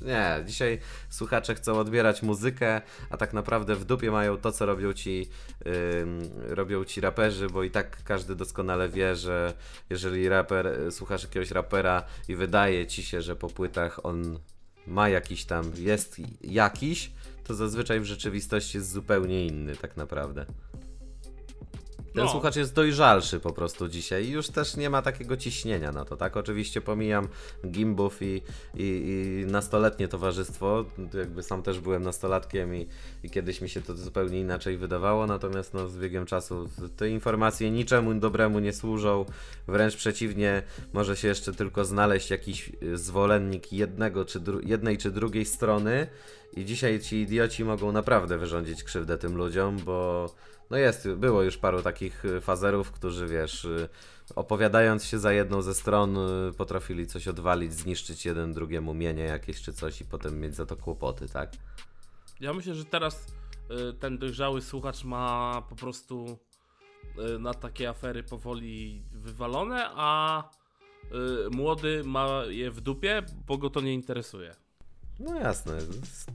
[0.00, 0.78] nie, dzisiaj
[1.10, 5.28] słuchacze chcą odbierać muzykę, a tak naprawdę w dupie mają to, co robią ci,
[6.02, 9.54] ym, robią ci raperzy, bo i tak każdy doskonale wie, że
[9.90, 14.38] jeżeli raper, słuchasz jakiegoś rapera i wydaje ci się, że po płytach on
[14.86, 17.10] ma jakiś tam, jest jakiś,
[17.44, 20.46] to zazwyczaj w rzeczywistości jest zupełnie inny tak naprawdę.
[22.14, 22.30] Ten No.
[22.30, 26.16] słuchacz jest dojrzalszy po prostu dzisiaj i już też nie ma takiego ciśnienia na to,
[26.16, 26.36] tak?
[26.36, 27.28] Oczywiście pomijam
[27.66, 28.42] gimbów i,
[28.74, 28.82] i,
[29.44, 30.84] i nastoletnie towarzystwo,
[31.14, 32.86] jakby sam też byłem nastolatkiem i,
[33.22, 37.70] i kiedyś mi się to zupełnie inaczej wydawało, natomiast no, z biegiem czasu te informacje
[37.70, 39.24] niczemu dobremu nie służą,
[39.68, 46.06] wręcz przeciwnie, może się jeszcze tylko znaleźć jakiś zwolennik jednego czy jednej czy drugiej strony
[46.56, 50.26] i dzisiaj ci idioci mogą naprawdę wyrządzić krzywdę tym ludziom, bo
[50.70, 53.88] no jest, było już paru takich y, fazerów, którzy wiesz, y,
[54.34, 59.62] opowiadając się za jedną ze stron, y, potrafili coś odwalić, zniszczyć jeden drugiemu mienie jakieś
[59.62, 61.52] czy coś i potem mieć za to kłopoty, tak?
[62.40, 63.26] Ja myślę, że teraz
[64.00, 66.38] ten dojrzały słuchacz ma po prostu
[67.38, 70.42] na takie afery powoli wywalone, a
[71.50, 74.54] młody ma je w dupie, bo go to nie interesuje.
[75.20, 75.72] No jasne.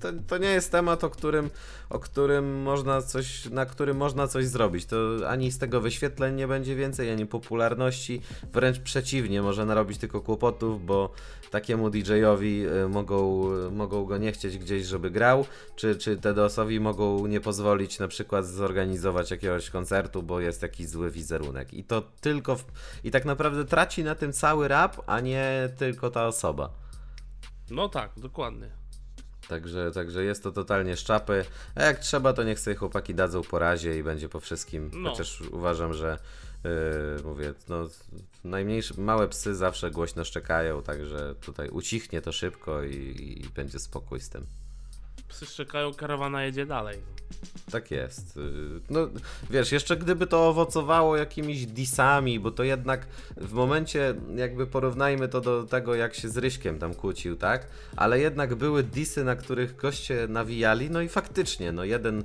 [0.01, 1.49] To, to nie jest temat, o którym,
[1.89, 4.85] o którym można coś, na którym można coś zrobić.
[4.85, 8.21] To ani z tego wyświetleń nie będzie więcej, ani popularności.
[8.53, 11.09] Wręcz przeciwnie, może narobić tylko kłopotów, bo
[11.51, 16.79] takiemu DJ-owi y, mogą, y, mogą go nie chcieć gdzieś, żeby grał, czy, czy TDOS-owi
[16.79, 21.73] mogą nie pozwolić na przykład zorganizować jakiegoś koncertu, bo jest jakiś zły wizerunek.
[21.73, 22.55] I to tylko.
[22.55, 22.65] W,
[23.03, 26.84] I tak naprawdę traci na tym cały rap, a nie tylko ta osoba.
[27.69, 28.69] No tak, dokładnie.
[29.47, 31.45] Także, także jest to totalnie szczapy.
[31.75, 34.91] A jak trzeba, to niech sobie chłopaki dadzą po razie i będzie po wszystkim.
[34.93, 35.09] No.
[35.09, 36.17] Chociaż uważam, że
[36.63, 36.69] yy,
[37.23, 37.89] mówię, no
[38.43, 44.19] najmniejsze, małe psy zawsze głośno szczekają, także tutaj ucichnie to szybko i, i będzie spokój
[44.19, 44.45] z tym.
[45.27, 46.97] Psy szczekają, karawana jedzie dalej.
[47.71, 48.35] Tak jest.
[48.37, 49.09] Yy, No
[49.49, 53.07] wiesz, jeszcze gdyby to owocowało jakimiś disami, bo to jednak
[53.37, 57.67] w momencie, jakby porównajmy to do tego, jak się z Ryśkiem tam kłócił, tak?
[57.95, 62.23] Ale jednak były disy, na których goście nawijali, no i faktycznie, no jeden,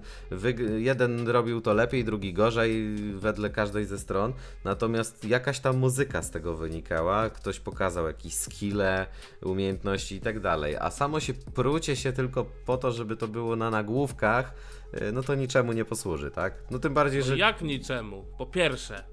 [0.79, 4.33] jeden robił to lepiej, drugi gorzej, wedle każdej ze stron.
[4.65, 9.07] Natomiast jakaś tam muzyka z tego wynikała, ktoś pokazał jakieś skille,
[9.43, 10.77] umiejętności i tak dalej.
[10.77, 14.55] A samo się prucie się tylko po to, żeby to było na nagłówkach,
[15.03, 16.55] y, no to niczemu nie posłuży, tak?
[16.71, 17.39] No tym bardziej, No że...
[17.39, 18.25] jak niczemu?
[18.39, 19.05] Po pierwsze,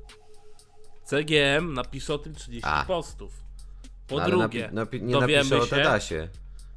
[1.05, 2.86] CGM napisze o tym 30 A.
[2.86, 3.34] postów.
[4.07, 6.30] Po No, drugie, napi- napi- nie dowiemy o się- Tedasie.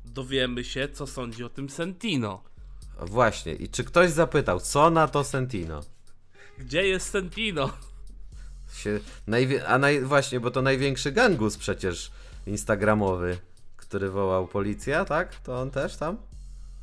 [0.04, 2.42] dowiemy się, co sądzi o tym Sentino.
[3.00, 3.52] Właśnie.
[3.54, 5.80] I czy ktoś zapytał, co na to Sentino?
[6.58, 7.70] Gdzie jest Sentino?
[8.74, 12.10] Się, najwie- a naj, właśnie, bo to największy gangus przecież
[12.46, 13.38] instagramowy,
[13.76, 15.34] który wołał policja, tak?
[15.40, 16.16] To on też tam?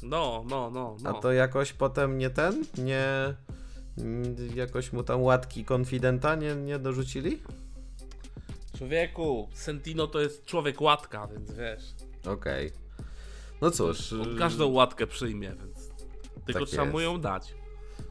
[0.03, 1.19] No, no, no, A no.
[1.21, 2.65] to jakoś potem nie ten?
[2.77, 3.33] Nie,
[3.97, 7.41] Mm, Jakoś mu tam łatki konfidenta nie, nie dorzucili?
[8.77, 11.83] Człowieku, Sentino to jest człowiek łatka, więc wiesz.
[12.27, 12.71] Okej.
[13.61, 14.13] No cóż.
[14.13, 15.89] On y, każdą łatkę przyjmie, więc
[16.45, 17.11] tylko Tak trzeba mu jest.
[17.13, 17.55] ją dać.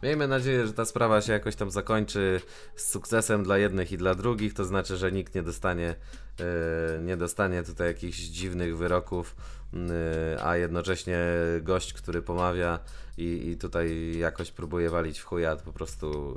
[0.02, 2.40] Miejmy nadzieję, że ta sprawa się jakoś tam zakończy
[2.76, 5.94] z sukcesem dla jednych i dla drugich, to znaczy, że nikt nie dostanie,
[6.40, 9.36] e, nie dostanie tutaj jakichś dziwnych wyroków,
[9.74, 11.18] e, a jednocześnie
[11.62, 12.78] gość, który pomawia
[13.18, 16.36] i, i tutaj jakoś próbuje walić w chuja, to po prostu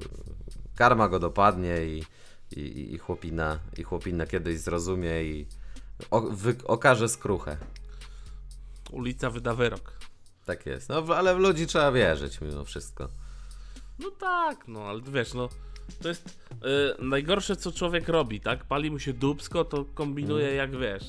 [0.75, 2.03] karma go dopadnie i,
[2.51, 5.47] i, i, chłopina, i chłopina kiedyś zrozumie i
[6.11, 7.57] o, wy, okaże skruchę.
[8.91, 9.93] Ulica wyda wyrok.
[10.45, 10.89] Tak jest.
[10.89, 13.09] No, ale w ludzi trzeba wierzyć mimo wszystko.
[13.99, 15.49] No tak, no ale wiesz, no
[16.01, 16.39] to jest
[16.99, 18.65] y, najgorsze co człowiek robi, tak?
[18.65, 21.03] Pali mu się dubsko, to kombinuje jak wiesz.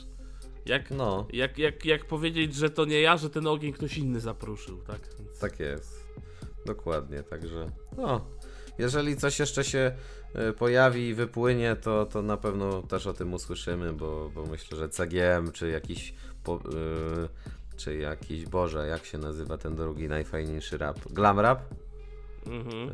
[0.66, 1.26] Jak, No.
[1.32, 5.00] jak, jak, jak powiedzieć, że to nie ja, że ten ogień ktoś inny zapruszył, tak?
[5.18, 5.38] Więc...
[5.38, 6.06] Tak jest.
[6.66, 7.66] Dokładnie, także.
[7.96, 8.20] No.
[8.78, 9.92] Jeżeli coś jeszcze się
[10.34, 14.78] e, pojawi i wypłynie, to, to na pewno też o tym usłyszymy, bo, bo myślę,
[14.78, 16.14] że CGM czy jakiś.
[16.44, 16.58] Po, e,
[17.76, 20.98] czy jakiś Boże, jak się nazywa ten drugi najfajniejszy rap?
[21.10, 21.62] Glam rap?
[22.46, 22.88] Mhm.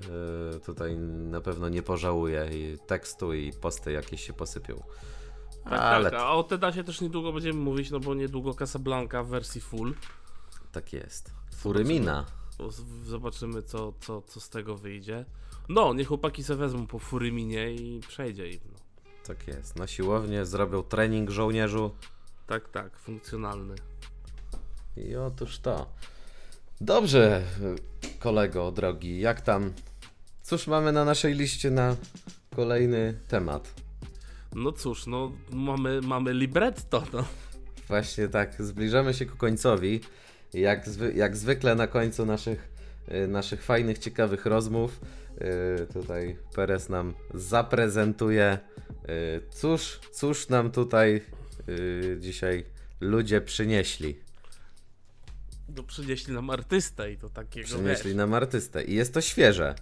[0.56, 4.82] E, tutaj na pewno nie pożałuje i tekstu i posty jakieś się posypią.
[5.64, 9.28] Tak, Ale tak, a o Tedasie też niedługo będziemy mówić, no bo niedługo Casablanca w
[9.28, 9.94] wersji full.
[10.72, 11.30] tak jest.
[11.56, 12.26] Furymina.
[12.58, 15.24] O, z- Zobaczymy co, co, co z tego wyjdzie.
[15.68, 18.60] No, niech chłopaki se wezmą po Furyminie i przejdzie im.
[18.72, 18.78] No.
[19.26, 19.76] Tak jest.
[19.76, 21.90] Na siłownię zrobią trening żołnierzu.
[22.46, 23.74] Tak, tak, funkcjonalny.
[24.96, 25.86] I otóż to.
[26.80, 27.42] Dobrze,
[28.18, 29.72] kolego drogi, jak tam?
[30.42, 31.96] Cóż mamy na naszej liście na
[32.56, 33.74] kolejny temat?
[34.54, 37.24] No cóż, no mamy, mamy libretto, no.
[37.88, 40.00] Właśnie tak, zbliżamy się ku końcowi.
[40.54, 42.68] Jak, zwy, jak zwykle na końcu naszych,
[43.24, 45.00] y, naszych fajnych, ciekawych rozmów,
[45.82, 48.58] y, tutaj Perez nam zaprezentuje,
[49.08, 51.22] y, cóż, cóż nam tutaj
[52.18, 52.64] dzisiaj
[53.00, 54.25] ludzie przynieśli.
[55.68, 58.84] No przynieśli nam artystę i to takiego, Przynieśli wiesz, nam artystę.
[58.84, 59.74] I jest to świeże.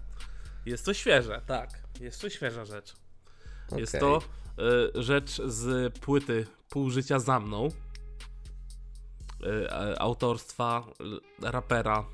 [0.66, 1.70] jest to świeże, tak,
[2.01, 2.95] jest to świeża rzecz.
[3.76, 4.01] Jest Okej.
[4.01, 4.22] to
[4.99, 7.68] y, rzecz z płyty Pół życia za mną.
[9.43, 10.87] Y, autorstwa
[11.43, 12.05] y, rapera,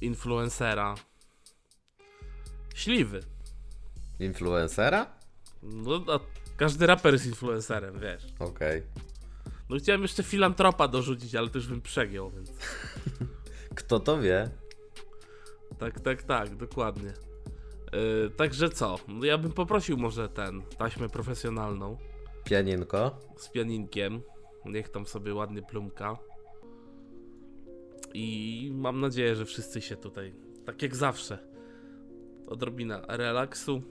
[0.00, 0.94] influencera,
[2.74, 3.20] śliwy.
[4.18, 5.06] Influencera?
[5.62, 6.00] No,
[6.56, 8.26] każdy raper jest influencerem, wiesz.
[8.38, 8.82] Okej.
[9.70, 12.52] No chciałem jeszcze filantropa dorzucić, ale to już bym przegiął, więc...
[13.74, 14.50] Kto to wie?
[15.78, 17.12] Tak, tak, tak, dokładnie.
[17.92, 18.98] Yy, także co?
[19.08, 21.96] No ja bym poprosił może ten, taśmę profesjonalną
[22.44, 23.18] Pianinko?
[23.36, 24.22] z pianinkiem.
[24.64, 26.16] Niech tam sobie ładnie plumka.
[28.14, 31.38] I mam nadzieję, że wszyscy się tutaj, tak jak zawsze,
[32.46, 33.82] odrobina relaksu.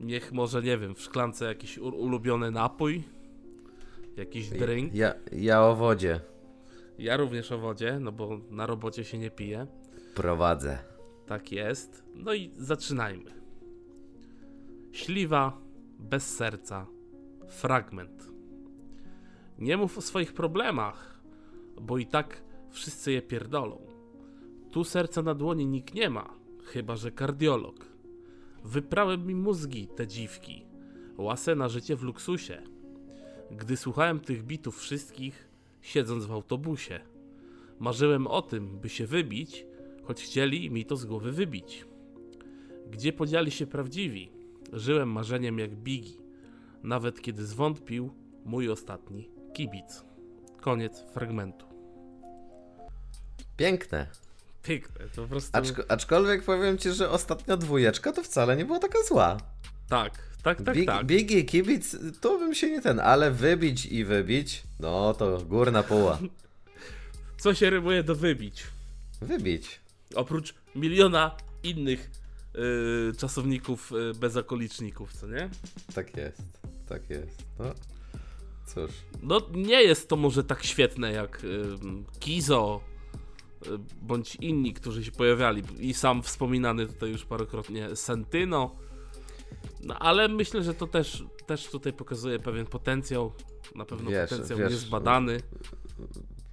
[0.00, 3.04] Niech może, nie wiem, w szklance jakiś ulubiony napój,
[4.16, 4.94] jakiś drink.
[4.94, 6.20] Ja, ja o wodzie
[6.98, 9.66] Ja również o wodzie, no bo na robocie się nie pije.
[10.14, 10.78] prowadzę.
[11.26, 12.04] Tak jest.
[12.14, 13.30] No i zaczynajmy.
[14.92, 15.58] Śliwa
[15.98, 16.86] bez serca.
[17.48, 18.28] Fragment.
[19.58, 21.20] Nie mów o swoich problemach,
[21.80, 23.78] bo i tak wszyscy je pierdolą.
[24.70, 27.86] Tu serca na dłoni nikt nie ma, chyba że kardiolog.
[28.64, 30.66] Wyprały mi mózgi te dziwki,
[31.18, 32.62] łasę na życie w luksusie.
[33.50, 35.48] Gdy słuchałem tych bitów wszystkich,
[35.82, 37.00] siedząc w autobusie,
[37.78, 39.66] marzyłem o tym, by się wybić,
[40.04, 41.84] choć chcieli mi to z głowy wybić.
[42.90, 44.32] Gdzie podzieli się prawdziwi?
[44.72, 46.18] Żyłem marzeniem jak Bigi,
[46.82, 48.10] nawet kiedy zwątpił
[48.44, 50.04] mój ostatni kibic.
[50.60, 51.66] Koniec fragmentu.
[53.56, 54.06] Piękne.
[54.62, 55.50] Piękne, to po prostu...
[55.58, 59.36] Aczko, aczkolwiek powiem ci, że ostatnia dwójeczka to wcale nie była taka zła.
[59.88, 61.06] Tak, tak, tak, Big, tak.
[61.06, 66.18] Biggie kibic, to bym się nie ten, ale wybić i wybić, no to górna poła.
[67.42, 68.64] Co się rymuje do wybić?
[69.20, 69.80] Wybić.
[70.14, 72.10] Oprócz miliona innych
[72.54, 75.50] yy, czasowników yy, bezokoliczników, co nie?
[75.94, 76.42] Tak jest,
[76.88, 77.44] tak jest.
[77.58, 77.64] No,
[78.66, 78.90] cóż.
[79.22, 82.80] No nie jest to może tak świetne jak ym, Kizo
[83.66, 83.68] y,
[84.02, 88.85] bądź inni, którzy się pojawiali i sam wspominany tutaj już parokrotnie Sentyno.
[89.80, 93.32] No ale myślę, że to też, też tutaj pokazuje pewien potencjał,
[93.74, 95.40] na pewno Wiesz, potencjał wiesz, niezbadany.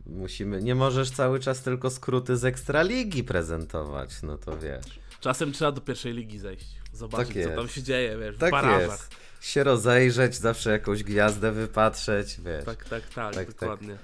[0.05, 4.99] Musimy, nie możesz cały czas tylko skróty z Ekstraligi prezentować, no to wiesz.
[5.19, 8.51] Czasem trzeba do pierwszej ligi zejść, zobaczyć Tak co tam się dzieje, wiesz, w Tak
[8.51, 8.81] barażach.
[8.89, 9.15] jest.
[9.41, 12.65] Się rozejrzeć, zawsze jakąś gwiazdę wypatrzeć, wiesz.
[12.65, 13.47] Tak, tak, tak, Tak, tak.
[13.47, 13.97] dokładnie.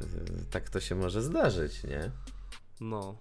[0.00, 2.10] Yy, tak to się może zdarzyć, nie?
[2.80, 3.16] No.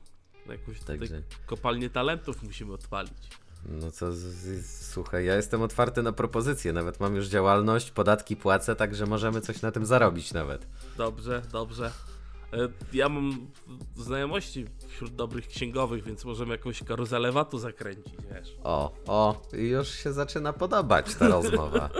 [0.49, 1.21] Jakąś Także.
[1.45, 3.29] kopalnię talentów musimy odpalić.
[3.65, 9.05] No z, słuchaj, ja jestem otwarty na propozycje, nawet mam już działalność, podatki płacę, także
[9.05, 10.67] możemy coś na tym zarobić nawet.
[10.97, 11.91] Dobrze, dobrze.
[12.53, 12.57] E,
[12.93, 13.47] Ja mam
[13.95, 18.55] znajomości wśród dobrych księgowych, więc możemy jakąś karuzelę VAT-u zakręcić, wiesz.
[18.63, 21.89] O, o, i już się zaczyna podobać ta rozmowa.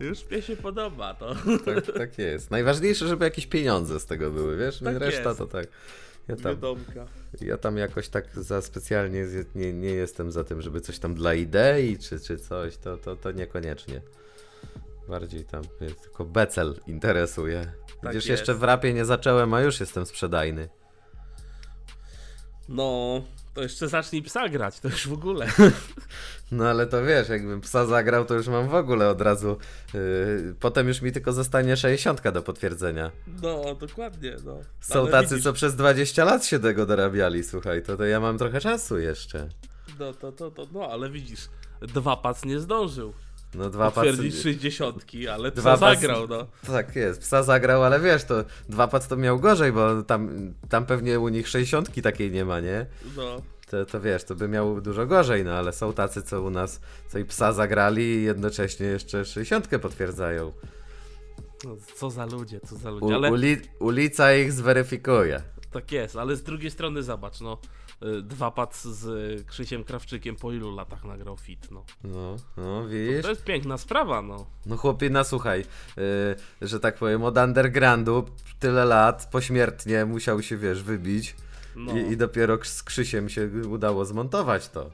[0.00, 1.34] Już mnie się podoba to.
[1.64, 2.50] Tak, tak jest.
[2.50, 4.78] Najważniejsze, żeby jakieś pieniądze z tego były, wiesz?
[4.84, 5.38] Tak Reszta jest.
[5.38, 5.66] to tak.
[6.28, 6.56] Ja tam,
[7.40, 11.34] ja tam jakoś tak za specjalnie nie, nie jestem za tym, żeby coś tam dla
[11.34, 14.02] idei czy, czy coś, to, to, to niekoniecznie.
[15.08, 17.72] Bardziej tam mnie tylko becel interesuje.
[18.02, 18.26] Tak jest.
[18.26, 20.68] jeszcze w rapie nie zacząłem, a już jestem sprzedajny.
[22.68, 23.22] No,
[23.56, 25.46] to jeszcze zacznij psa grać, to już w ogóle.
[26.52, 29.56] No ale to wiesz, jakbym psa zagrał, to już mam w ogóle od razu.
[29.94, 33.10] Yy, potem już mi tylko zostanie 60 do potwierdzenia.
[33.42, 34.60] No, dokładnie, no.
[34.80, 38.20] Są Ale tacy, widzisz, co przez 20 lat się tego dorabiali, słuchaj, to, to ja
[38.20, 39.48] mam trochę czasu jeszcze.
[39.98, 41.48] No, to, to, to, no, ale widzisz,
[41.82, 43.12] dwa pac nie zdążył.
[43.54, 44.42] No dwa Potwierdzić pacy...
[44.42, 46.46] 60, ale psa Dwa pac- zagrał, no.
[46.66, 50.86] Tak jest, psa zagrał, ale wiesz, to dwa pac to miał gorzej, bo tam, tam
[50.86, 52.86] pewnie u nich 60 takiej nie ma, nie?
[53.16, 56.50] No, To, to wiesz, to by miał dużo gorzej, no ale są tacy, co u
[56.50, 60.52] nas, co i psa zagrali i jednocześnie jeszcze 60 potwierdzają.
[61.64, 65.42] no co za ludzie, co za U, ludzie, ale uli, ulica ich zweryfikuje.
[65.72, 67.58] tak jest, ale z drugiej strony zobacz, no.
[68.02, 71.84] Y, Dwa pac z Krzysiem Krawczykiem po ilu latach nagrał fit, no.
[72.04, 73.22] No, no widzisz?
[73.22, 74.46] To jest piękna sprawa, no.
[74.66, 75.64] No chłopie, no słuchaj,
[75.96, 78.24] yy, że tak powiem, od undergroundu
[78.58, 81.36] tyle lat pośmiertnie musiał się, wiesz, wybić
[81.76, 84.90] no i, i dopiero z Krzysiem się udało zmontować to.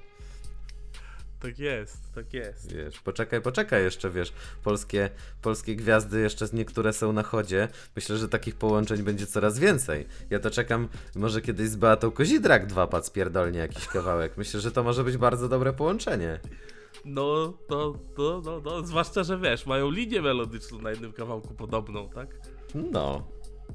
[1.40, 2.72] Tak jest, tak jest.
[2.72, 4.32] Wiesz, poczekaj, poczekaj jeszcze, wiesz,
[4.64, 5.10] polskie,
[5.42, 7.68] polskie gwiazdy jeszcze niektóre są na chodzie.
[7.96, 10.06] Myślę, że takich połączeń będzie coraz więcej.
[10.30, 14.36] Ja to czekam, może kiedyś z Beatą Kozidrak dwa pac pierdolnie jakiś kawałek.
[14.36, 16.40] Myślę, że to może być bardzo dobre połączenie.
[17.04, 22.08] No, to, to, no, no, zwłaszcza, że wiesz, mają linię melodyczną na jednym kawałku podobną,
[22.08, 22.36] tak?
[22.74, 23.28] No,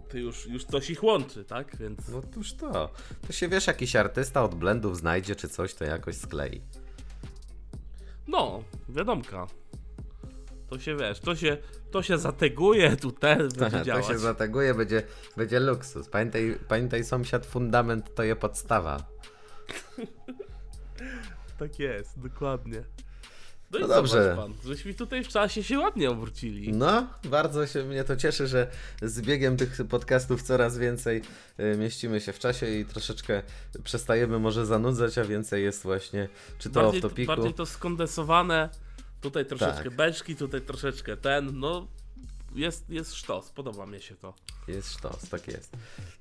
[0.09, 1.77] To już, już coś ich łączy, tak?
[1.79, 2.89] Więc no tuż to.
[3.27, 6.61] To się, wiesz, jakiś artysta od blendów znajdzie czy coś, to jakoś sklei.
[8.27, 9.47] No, wiadomka.
[10.69, 11.57] To się, wiesz, to się,
[11.91, 14.07] to się zateguje, tu te będzie to działać.
[14.07, 15.03] się zateguje, będzie,
[15.37, 16.09] będzie luksus.
[16.09, 18.97] Pamiętaj, pamiętaj, sąsiad, fundament to je podstawa.
[21.59, 22.83] Tak jest, dokładnie.
[23.71, 24.33] No, No i dobrze.
[24.37, 26.73] pan, żeśmy tutaj w czasie się ładnie obrócili.
[26.73, 28.67] No, bardzo się mnie to cieszy, że
[29.01, 31.21] z biegiem tych podcastów coraz więcej
[31.59, 33.41] y, mieścimy się w czasie i troszeczkę
[33.83, 37.27] przestajemy może zanudzać, a więcej jest właśnie, czy to bardziej, w topiku.
[37.27, 38.69] bardziej to skondensowane,
[39.21, 39.95] tutaj troszeczkę Tak.
[39.95, 41.87] beczki, tutaj troszeczkę ten, no
[42.55, 44.33] jest, jest sztos, podoba mi się to.
[44.67, 45.71] Jest sztos, tak jest.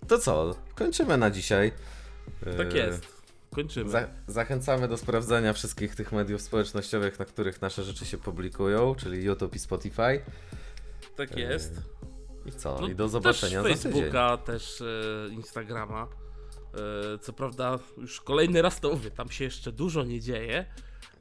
[0.09, 1.73] To co, kończymy na dzisiaj.
[2.59, 3.16] Tak Y, jest,
[3.57, 3.91] kończymy.
[3.91, 9.25] Za zachęcamy do sprawdzania wszystkich tych mediów społecznościowych, na których nasze rzeczy się publikują, czyli
[9.25, 10.23] YouTube i Spotify.
[11.17, 11.73] tak jest.
[12.47, 12.79] I co?
[12.81, 13.79] No, I do zobaczenia też.
[13.79, 16.09] Facebooka, też e, Instagrama.
[17.15, 20.67] E, co prawda, już kolejny raz to mówię, tam się jeszcze dużo nie dzieje,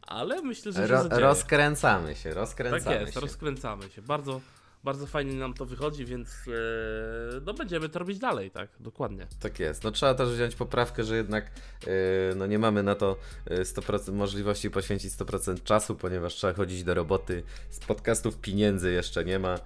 [0.01, 3.19] ale myślę, że się Ro rozkręcamy się, rozkręcamy Tak jest, się.
[3.19, 4.01] rozkręcamy się.
[4.01, 4.41] Bardzo,
[4.85, 8.69] bardzo fajnie nam to wychodzi, więc e, no będziemy to robić dalej, tak?
[8.79, 9.27] Dokładnie.
[9.39, 9.83] Tak jest.
[9.83, 11.51] No trzeba też wziąć poprawkę, że jednak
[11.85, 11.91] yy,
[12.35, 13.17] no nie mamy na to
[13.49, 17.43] yy, 100% możliwości poświęcić 100% czasu, ponieważ trzeba chodzić do roboty.
[17.69, 19.59] Z podcastów pieniędzy jeszcze nie ma.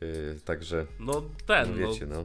[0.00, 2.24] Yy, także No no ten, wiecie, no,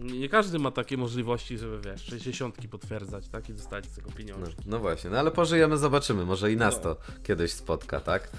[0.00, 0.04] no.
[0.14, 3.48] nie każdy ma takie możliwości, żeby wiesz, 60 potwierdzać, tak?
[3.48, 4.62] I dostać z tego No, pieniążki.
[4.66, 6.24] no właśnie, no ale pożyjemy, zobaczymy.
[6.24, 6.80] Może i nas No.
[6.82, 8.30] to kiedyś spotka, tak?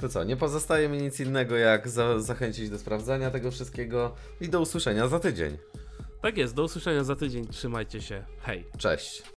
[0.00, 4.48] To co, nie pozostaje mi nic innego jak za zachęcić do sprawdzania tego wszystkiego i
[4.48, 5.58] do usłyszenia za tydzień.
[6.22, 8.64] Tak jest, do usłyszenia za tydzień, trzymajcie się, hej.
[8.78, 9.22] Cześć.